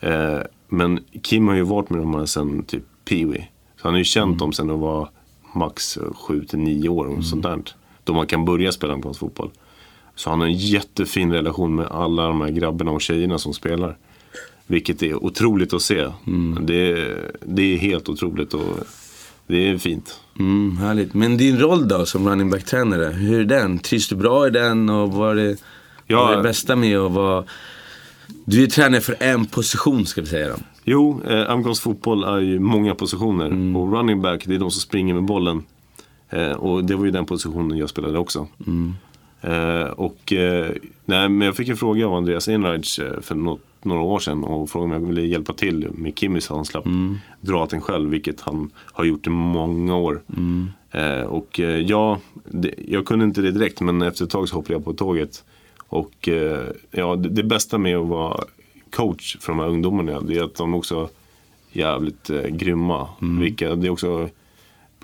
[0.00, 3.48] Eh, men Kim har ju varit med de här sen typ Peewee.
[3.76, 4.38] Så han har ju känt Mm.
[4.38, 5.08] dem sen de var
[5.54, 7.58] max 7-9 år och sånt där.
[8.04, 9.50] Då man kan börja spela amerikansk fotboll.
[10.18, 13.96] Så han har en jättefin relation med alla de här grabbarna och tjejerna som spelar.
[14.66, 16.06] Vilket är otroligt att se.
[16.60, 18.76] Det, är, det är helt otroligt och
[19.46, 20.20] det är fint.
[20.38, 21.14] Mm, härligt.
[21.14, 23.78] Men din roll då som running back-tränare, hur är den?
[23.78, 25.56] Trivs du bra i den och vad är det,
[26.06, 26.20] Ja.
[26.24, 27.44] vad är det bästa med att vara...
[28.44, 30.56] Du är tränare för en position ska vi säga då.
[30.84, 33.76] Jo, eh, amerikansk fotboll är ju många positioner.
[33.76, 35.64] Och running back, det är de som springer med bollen.
[36.30, 38.38] Eh, och det var ju den positionen jag spelade också.
[38.66, 38.72] Eh,
[39.96, 40.70] och eh,
[41.04, 44.44] nej, men jag fick en fråga av Andreas Enreich eh, för något, några år sedan
[44.44, 46.84] och frågade om jag ville hjälpa till med Kimmy så han slapp
[47.40, 50.22] dra den själv, vilket han har gjort i många år.
[50.90, 54.56] Eh, och eh, ja, det, jag kunde inte det direkt men efter ett tag så
[54.56, 55.44] hoppade jag på tåget.
[55.88, 58.44] Och eh, ja, det, det bästa med att vara
[58.90, 61.08] coach för de här ungdomarna det är att de också
[61.72, 63.08] är jävligt eh, grymma.
[63.40, 64.28] Vilka, det är också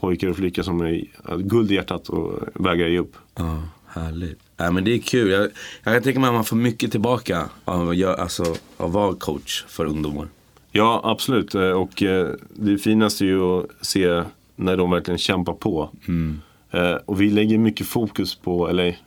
[0.01, 1.05] pojkar och flickor som är
[1.37, 3.17] guld i hjärtat och vägrar ge upp.
[3.35, 3.63] Ja,
[3.95, 4.39] härligt.
[4.57, 5.31] Ja, men det är kul.
[5.31, 5.43] Jag,
[5.85, 9.65] jag kan tänka mig att man får mycket tillbaka av att, alltså, av vara coach
[9.69, 10.29] för ungdomar.
[10.73, 11.55] Ja, absolut.
[11.55, 14.23] Eh, Och eh, det finaste är ju att se
[14.57, 15.91] när de verkligen kämpar på.
[16.71, 18.99] Eh, Och vi lägger mycket fokus på, eller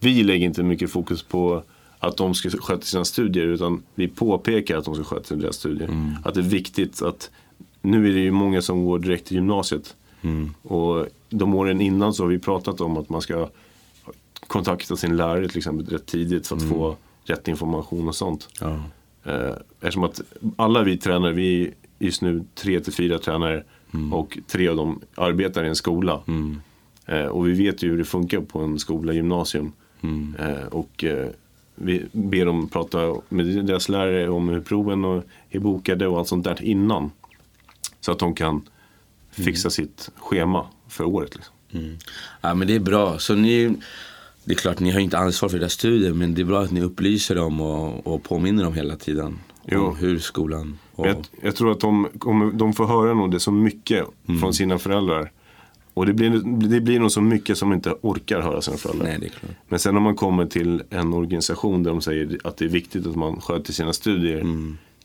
[0.00, 1.62] vi lägger inte mycket fokus på
[1.98, 5.90] att de ska sköta sina studier utan vi påpekar att de ska sköta deras studier.
[6.24, 7.30] Att det är viktigt att,
[7.82, 9.96] nu är det ju många som går direkt till gymnasiet.
[10.62, 13.48] Och de åren innan så har vi pratat om att man ska
[14.46, 18.48] kontakta sin lärare till exempel rätt tidigt för att få rätt information och sånt.
[18.60, 18.80] Ja.
[19.24, 20.20] Eh, eftersom att
[20.56, 23.64] alla vi tränare, vi är just nu tre till fyra tränare
[24.12, 26.22] och tre av dem arbetar i en skola.
[27.06, 29.72] Eh, och vi vet ju hur det funkar på en skola, gymnasium.
[30.38, 31.04] Eh, och
[31.74, 36.28] vi ber dem prata med deras lärare om hur proven och är bokade och allt
[36.28, 37.10] sånt där innan.
[38.00, 38.62] Så att de kan
[39.30, 41.34] fixa sitt schema för året.
[41.34, 41.54] Liksom.
[42.40, 43.18] Ja men det är bra.
[43.18, 43.76] Så ni,
[44.46, 46.70] det är klart ni har inte ansvar för deras studier men det är bra att
[46.70, 49.38] ni upplyser dem och, och påminner dem hela tiden.
[49.68, 49.80] Jo.
[49.84, 53.40] Om hur skolan och, Jag, jag tror att de, kommer- de får höra nog det
[53.40, 54.04] så mycket
[54.40, 55.32] från sina föräldrar.
[55.94, 56.30] Och det blir,
[56.68, 59.06] det blir nog så mycket som inte orkar höra sina föräldrar.
[59.06, 59.50] Nej det är klart.
[59.68, 63.06] Men sen om man kommer till en organisation där de säger att det är viktigt
[63.06, 64.44] att man sköter sina studier.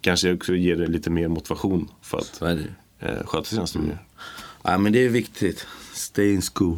[0.01, 3.97] Kanske också ger det lite mer motivation för att eh, sköta sina studier.
[4.63, 5.67] Ja men det är viktigt.
[5.93, 6.77] Stay in school.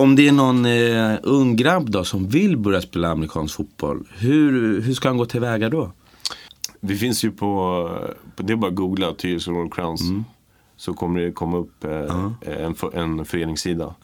[0.00, 4.06] Om det är någon eh, ung grabb då som vill börja spela amerikansk fotboll.
[4.18, 5.92] Hur, hur ska han gå tillväga då?
[6.80, 7.46] Vi finns ju på,
[8.36, 10.02] på det är bara att googla Tyresö Royal Crowns.
[10.76, 13.94] Så kommer det komma upp eh, en, för- en föreningssida.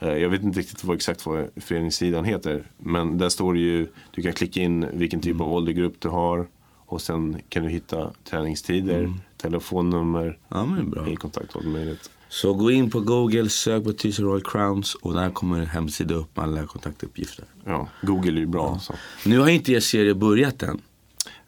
[0.00, 2.62] Eh, Jag vet inte riktigt vad, exakt vad föreningssidan heter.
[2.78, 6.46] Men där står det ju, du kan klicka in vilken typ av åldergrupp du har.
[6.86, 11.08] Och sen kan du hitta träningstider, telefonnummer, Ja men det bra.
[11.08, 12.10] i kontakt allt möjligt.
[12.28, 16.14] Så gå in på Google, sök på Tyresö Royal Crowns och där kommer en hemsida
[16.14, 17.44] upp med alla kontaktuppgifter.
[17.64, 18.78] Ja, Google är ju bra.
[18.78, 18.94] Så.
[19.24, 20.80] Nu har inte er serie börjat än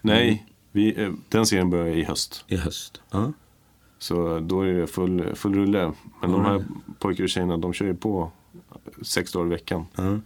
[0.02, 2.44] Nej, vi, eh, den serien börjar i höst.
[2.48, 3.00] i höst.
[3.10, 3.32] Ja.
[3.98, 5.92] Så då är det full, full rulle.
[6.20, 6.64] Men de här
[6.98, 8.30] pojkar och tjejerna, de kör ju på
[9.02, 9.86] sex dagar i veckan.
[9.94, 10.18] Ja,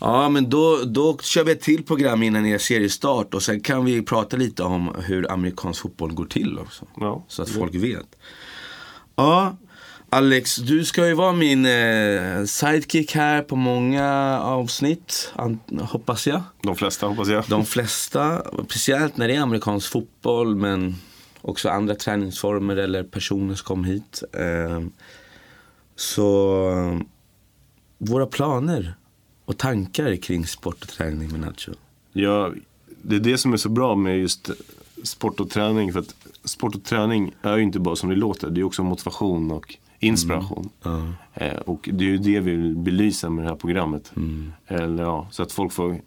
[0.00, 3.84] ja men då, då kör vi ett till program innan er seriestart och sen kan
[3.84, 6.84] vi prata lite om hur amerikansk fotboll går till också.
[6.96, 8.16] Ja, så att folk vet.
[9.16, 9.56] Ja,
[10.10, 15.32] Alex, du ska ju vara min eh, sidekick här på många avsnitt,
[15.80, 16.42] hoppas jag.
[16.62, 17.44] De flesta hoppas jag.
[17.48, 20.96] De flesta, speciellt när det är amerikansk fotboll men
[21.40, 24.22] också andra träningsformer eller personer som kommer hit.
[24.32, 24.82] Eh,
[25.96, 27.00] så
[27.98, 28.94] våra planer
[29.44, 31.72] och tankar kring sport och träning med Nacho?
[32.12, 32.52] Ja,
[33.02, 34.50] det är det som är så bra med just
[35.02, 35.92] sport och träning.
[35.92, 38.50] För att sport och träning är ju inte bara som det låter.
[38.50, 40.70] Det är också motivation och inspiration.
[40.84, 41.12] Mm.
[41.34, 44.12] Eh, och det är ju det vi vill belysa med det här programmet.
[44.16, 44.52] Mm.
[44.66, 46.00] Eller, ja, så att folk får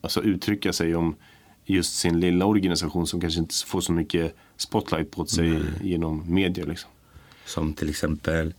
[0.00, 1.14] alltså, uttrycka sig om
[1.64, 5.66] just sin lilla organisation som kanske inte får så mycket spotlight på sig mm.
[5.82, 6.64] genom media.
[6.64, 6.90] Liksom.
[7.44, 8.54] Som till exempel?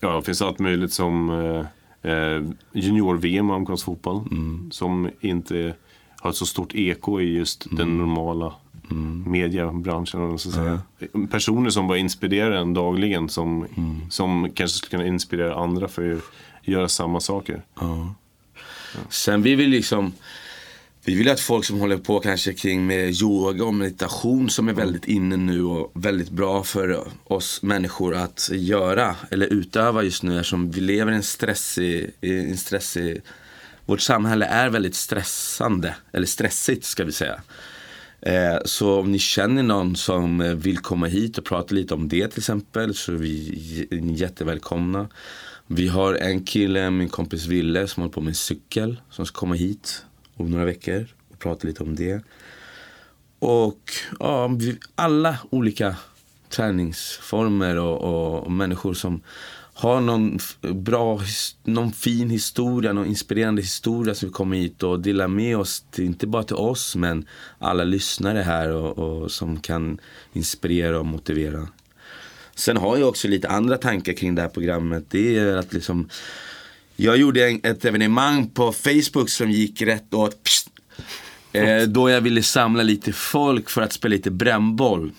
[0.00, 4.28] Ja, det finns allt möjligt som eh, eh, junior-VM i amerikansk fotboll.
[4.30, 4.70] Mm.
[4.70, 5.74] Som inte
[6.20, 7.76] har ett så stort eko i just mm.
[7.76, 8.54] den normala
[8.90, 9.32] mm.
[9.32, 10.38] mediebranschen.
[10.38, 10.80] Så att säga.
[11.30, 13.28] Personer som bara inspirerar en dagligen.
[13.28, 14.10] Som, mm.
[14.10, 16.22] som kanske skulle kunna inspirera andra för att
[16.62, 17.62] göra samma saker.
[17.80, 18.14] Ja.
[19.08, 20.12] Sen vi vill liksom
[21.06, 24.72] vi vill att folk som håller på kanske kring med yoga och meditation som är
[24.72, 30.36] väldigt inne nu och väldigt bra för oss människor att göra eller utöva just nu
[30.36, 33.22] eftersom vi lever i en stressig, en stressig
[33.86, 37.40] vårt samhälle är väldigt stressande, eller stressigt ska vi säga.
[38.26, 42.08] Eh, så om ni känner någon som eh, vill komma hit och prata lite om
[42.08, 45.08] det till exempel så är vi jättevälkomna.
[45.66, 49.38] Vi har en kille, min kompis Ville, som håller på med en cykel som ska
[49.40, 50.04] komma hit
[50.36, 52.24] om några veckor och prata lite om det.
[53.38, 54.50] Och ja,
[54.94, 55.96] alla olika
[56.48, 59.20] träningsformer och, och, och människor som
[59.74, 61.20] har någon bra,
[61.64, 66.04] någon fin historia, någon inspirerande historia som vi kommer hit och delar med oss, till,
[66.04, 67.26] inte bara till oss men
[67.58, 69.98] alla lyssnare här och, och, som kan
[70.32, 71.68] inspirera och motivera.
[72.54, 75.04] Sen har jag också lite andra tankar kring det här programmet.
[75.08, 76.08] Det är att liksom
[76.96, 80.70] jag gjorde en, ett evenemang på Facebook som gick rätt åt pssst,
[81.52, 85.12] eh, Då jag ville samla lite folk för att spela lite brännboll.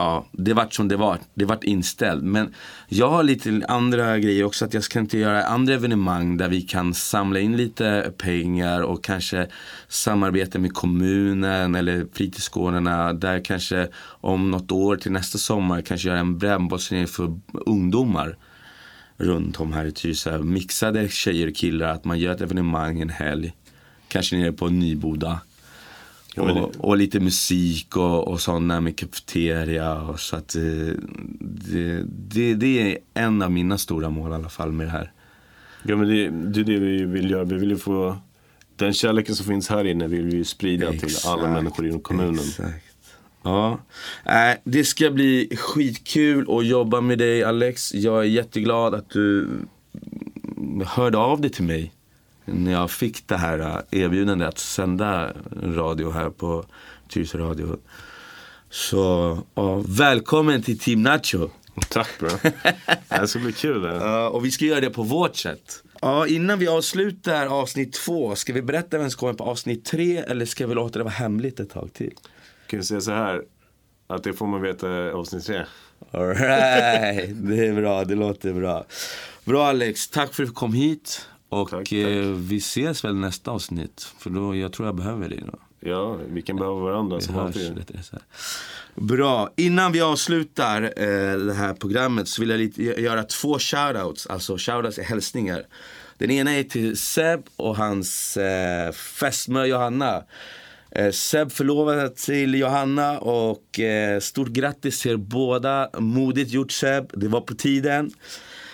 [0.00, 1.18] Ja, det vart som det var.
[1.34, 2.22] Det vart inställt.
[2.22, 2.54] Men
[2.88, 4.64] jag har lite andra grejer också.
[4.64, 9.04] Att jag ska inte göra andra evenemang där vi kan samla in lite pengar och
[9.04, 9.46] kanske
[9.88, 13.12] samarbeta med kommunen eller fritidsgårdarna.
[13.12, 18.36] Där kanske om något år till nästa sommar kanske göra en brännbollsturnering för ungdomar
[19.16, 20.38] runt om här i Tyresö.
[20.38, 23.52] Mixade tjejer och killar, att man gör ett evenemang en helg.
[24.08, 25.40] Kanske nere på Nyboda.
[26.34, 26.78] Ja, och, det...
[26.78, 30.00] och, lite musik och, och sådana med kafeteria.
[30.00, 30.62] Och så att, eh,
[31.40, 35.12] det, det, det, är en av mina stora mål i alla fall med det här.
[35.82, 37.44] Ja men det, det är det vi vill göra.
[37.44, 38.18] Vi vill ju få
[38.76, 42.00] den kärleken som finns här inne vill vi ju sprida exakt, till alla människor inom
[42.00, 42.34] kommunen.
[42.34, 42.84] Exakt.
[43.42, 43.80] Ja,
[44.24, 47.94] äh, det ska bli skitkul att jobba med dig Alex.
[47.94, 49.48] Jag är jätteglad att du
[50.86, 51.92] hörde av dig till mig
[52.52, 55.32] när jag fick det här äh, erbjudandet att sända
[55.62, 56.64] radio här på
[57.08, 57.76] Tyresö Radio.
[58.70, 61.50] Så ja, välkommen till Team Nacho.
[61.88, 62.28] Tack bro.
[63.08, 63.84] Det ska bli kul.
[63.84, 65.82] Uh, och vi ska göra det på vårt sätt.
[66.00, 70.16] Ja, innan vi avslutar avsnitt två, ska vi berätta vem som kommer på avsnitt tre
[70.16, 72.14] eller ska vi låta det vara hemligt ett tag till?
[72.66, 73.42] kan ju säga så här.
[74.06, 75.64] Att det får man veta i avsnitt tre.
[76.10, 78.84] Alright, det är bra, det låter bra.
[79.44, 81.28] Bra Alex, tack för att du kom hit.
[81.50, 82.36] Och tack, eh, tack.
[82.36, 84.12] vi ses väl nästa avsnitt.
[84.18, 85.58] För då, jag tror jag behöver dig då.
[85.80, 87.84] Ja, vi kan behöva varandra vi som alltid.
[88.94, 89.52] Bra.
[89.56, 94.26] Innan vi avslutar eh, det här programmet så vill jag lite, göra två shoutouts.
[94.26, 95.62] Alltså shoutouts är hälsningar.
[96.18, 100.24] Den ena är till Seb och hans eh, fästmö Johanna.
[100.90, 105.90] Eh, Seb förlovad till Johanna och eh, stort grattis till er båda.
[105.98, 108.10] Modigt gjort Seb, det var på tiden.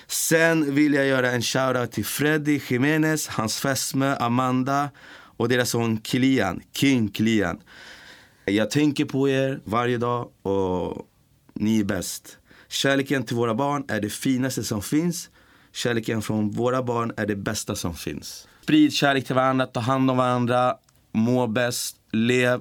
[0.08, 4.90] Sen vill jag göra en shoutout till Freddy Jiménez, hans fästmö Amanda
[5.36, 7.60] och deras son Kilian, King Kilian.
[8.44, 11.06] Jag tänker på er varje dag och
[11.54, 12.38] ni är bäst.
[12.68, 15.30] Kärleken till våra barn är det finaste som finns.
[15.72, 18.48] Kärleken från våra barn är det bästa som finns.
[18.62, 20.76] Sprid kärlek till varandra, ta hand om varandra,
[21.12, 22.60] må bäst, lev.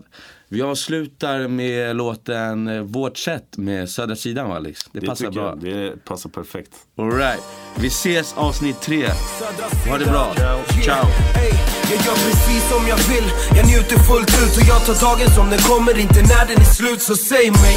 [0.56, 4.80] Vi avslutar med låten eh, Vårt sätt med Södra sidan va Alex?
[4.92, 5.44] Det, Det passar bra.
[5.44, 5.60] jag.
[5.60, 6.72] Det passar perfekt.
[6.98, 7.44] Alright,
[7.76, 9.08] vi ses avsnitt tre.
[9.90, 10.34] Ha det bra.
[10.84, 11.06] Ciao.
[11.92, 13.28] Jag gör precis som jag vill,
[13.58, 16.70] jag njuter fullt ut och jag tar dagen som den kommer, inte när den är
[16.80, 17.02] slut.
[17.02, 17.76] Så säg mig,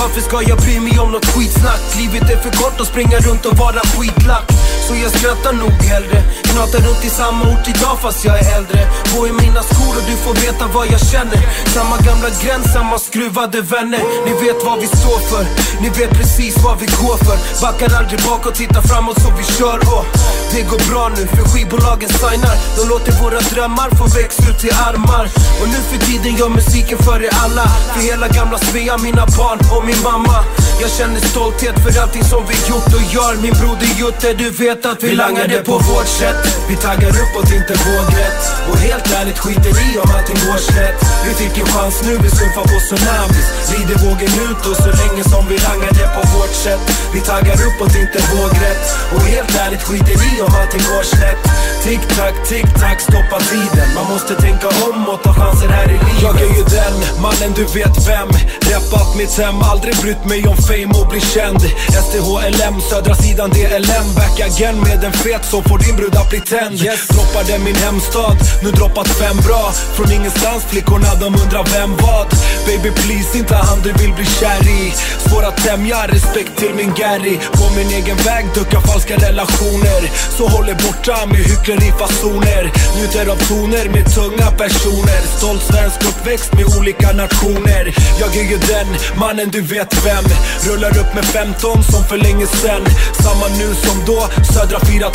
[0.00, 1.80] varför ska jag bry mig om något skitsnack?
[2.00, 4.46] Livet är för kort att springa runt och vara skitlack.
[4.86, 6.18] Så jag skrattar nog hellre,
[6.52, 8.80] knatar runt i samma ort idag fast jag är äldre.
[9.14, 11.40] Gå i mina skor och du får veta vad jag känner.
[11.74, 14.02] Samma gamla gräns, samma skruvade vänner.
[14.26, 15.44] Ni vet vad vi står för,
[15.82, 17.36] ni vet precis vad vi går för.
[17.62, 20.04] Backar aldrig bakåt, tittar framåt så vi kör och
[20.52, 22.56] det går bra nu för skivbolagen signar.
[22.76, 25.24] De låter våra drömmar få växa ut till armar.
[25.60, 27.66] Och nu för tiden gör musiken för er alla.
[27.94, 30.44] För hela gamla Svea, mina barn och min mamma.
[30.80, 33.34] Jag känner stolthet för allting som vi gjort och gör.
[33.42, 36.37] Min broder Jutte, du vet att vi langar det på vårt sätt.
[36.68, 38.42] Vi taggar uppåt, inte vågrätt.
[38.70, 40.98] Och helt ärligt skiter i om allting går snett.
[41.24, 43.46] Vi fick en chans nu, vi surfar på tsunamis.
[43.70, 46.82] Rider vågen ut och så länge som vi langar det på vårt sätt.
[47.14, 48.84] Vi taggar uppåt, inte vågrätt.
[49.14, 51.40] Och helt ärligt skiter i om allting går snett.
[51.84, 53.88] Tick tack, tick tack, stoppa tiden.
[53.98, 56.22] Man måste tänka om och ta chanser här i livet.
[56.26, 58.30] Jag är ju den mannen du vet vem.
[58.70, 61.60] Reppat mitt hem, aldrig brytt mig om fame och bli känd.
[62.04, 64.06] STHLM, södra sidan DLM.
[64.18, 66.82] Back again med en fet som får din brud att bli tänd.
[66.82, 67.08] Yes.
[67.08, 69.72] Droppade min hemstad, nu droppat fem bra.
[69.96, 72.26] Från ingenstans, flickorna de undrar vem vad.
[72.66, 74.92] Baby please, inte han du vill bli kär i.
[75.28, 77.38] Svår att tämja, respekt till min Gary.
[77.52, 80.00] På min egen väg, duckar falska relationer.
[80.36, 82.72] Så håller borta med hycklerifasoner.
[82.96, 85.20] Njuter av toner med tunga personer.
[85.36, 87.84] Stolt svensk uppväxt med olika nationer.
[88.20, 88.88] Jag är ju den
[89.20, 90.24] mannen du vet vem.
[90.66, 92.82] Rullar upp med 15 som för länge sen.
[93.24, 94.20] Samma nu som då,
[94.52, 95.10] Södra 4-2.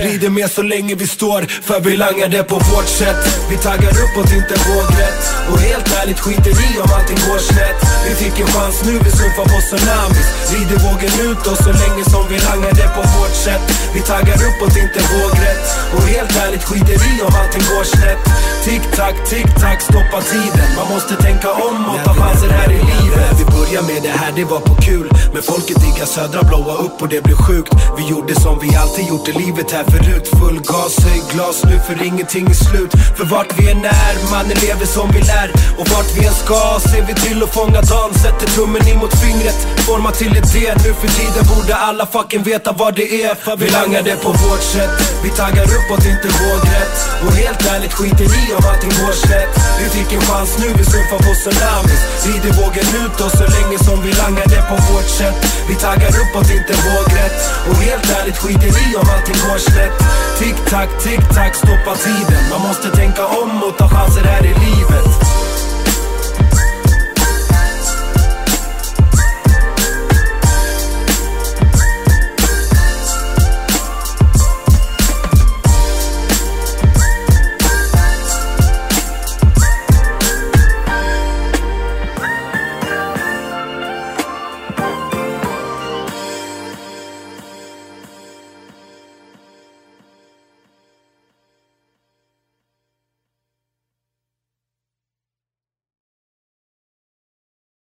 [0.00, 3.20] Rider med så länge vi står, för vi langar det på vårt sätt.
[3.50, 5.22] Vi taggar uppåt, inte vågrätt.
[5.50, 7.78] Och helt ärligt skiter i om allting går snett.
[8.06, 10.28] Vi fick en chans nu, vi surfar på tsunamis.
[10.52, 13.64] Rider vågen ut och så länge som vi langar det på vårt sätt.
[13.94, 15.64] Vi taggar uppåt, inte vågrätt.
[15.94, 18.22] Och helt ärligt skiter i om allting går snett.
[18.66, 20.68] Tick tack, tick tack, stoppa tiden.
[20.78, 23.30] Man måste tänka om och ta chanser här i livet.
[23.40, 25.08] Vi börjar med det här, det var på kul.
[25.34, 27.72] Men folket diggar södra, blåa upp och det blev sjukt.
[27.98, 30.27] Vi gjorde som vi alltid gjort i livet här förut.
[30.30, 32.92] Full gas, höj glas nu för ingenting är slut.
[33.16, 35.48] För vart vi än är, mannen lever som vi lär.
[35.78, 36.60] Och vart vi än ska
[36.90, 38.12] ser vi till att fånga dagen.
[38.22, 40.58] Sätter tummen in mot fingret, formar till ett D.
[40.84, 43.34] Nu för tiden borde alla fucking veta vad det är.
[43.44, 44.94] För vi langar det på vårt sätt.
[45.24, 46.96] Vi taggar uppåt, inte vågrätt.
[47.24, 49.52] Och helt ärligt skiter i om allting går snett.
[49.80, 52.02] Vi fick en chans nu, vi surfar på tsunamis.
[52.24, 55.36] Rider vågen ut och så länge som vi langar det på vårt sätt.
[55.68, 57.38] Vi taggar uppåt, inte vågrätt.
[57.68, 59.96] Och helt ärligt skiter i om allting går snett.
[60.38, 62.42] Tick tack, tick tack, stoppa tiden.
[62.50, 65.27] Man måste tänka om och ta chanser här i livet.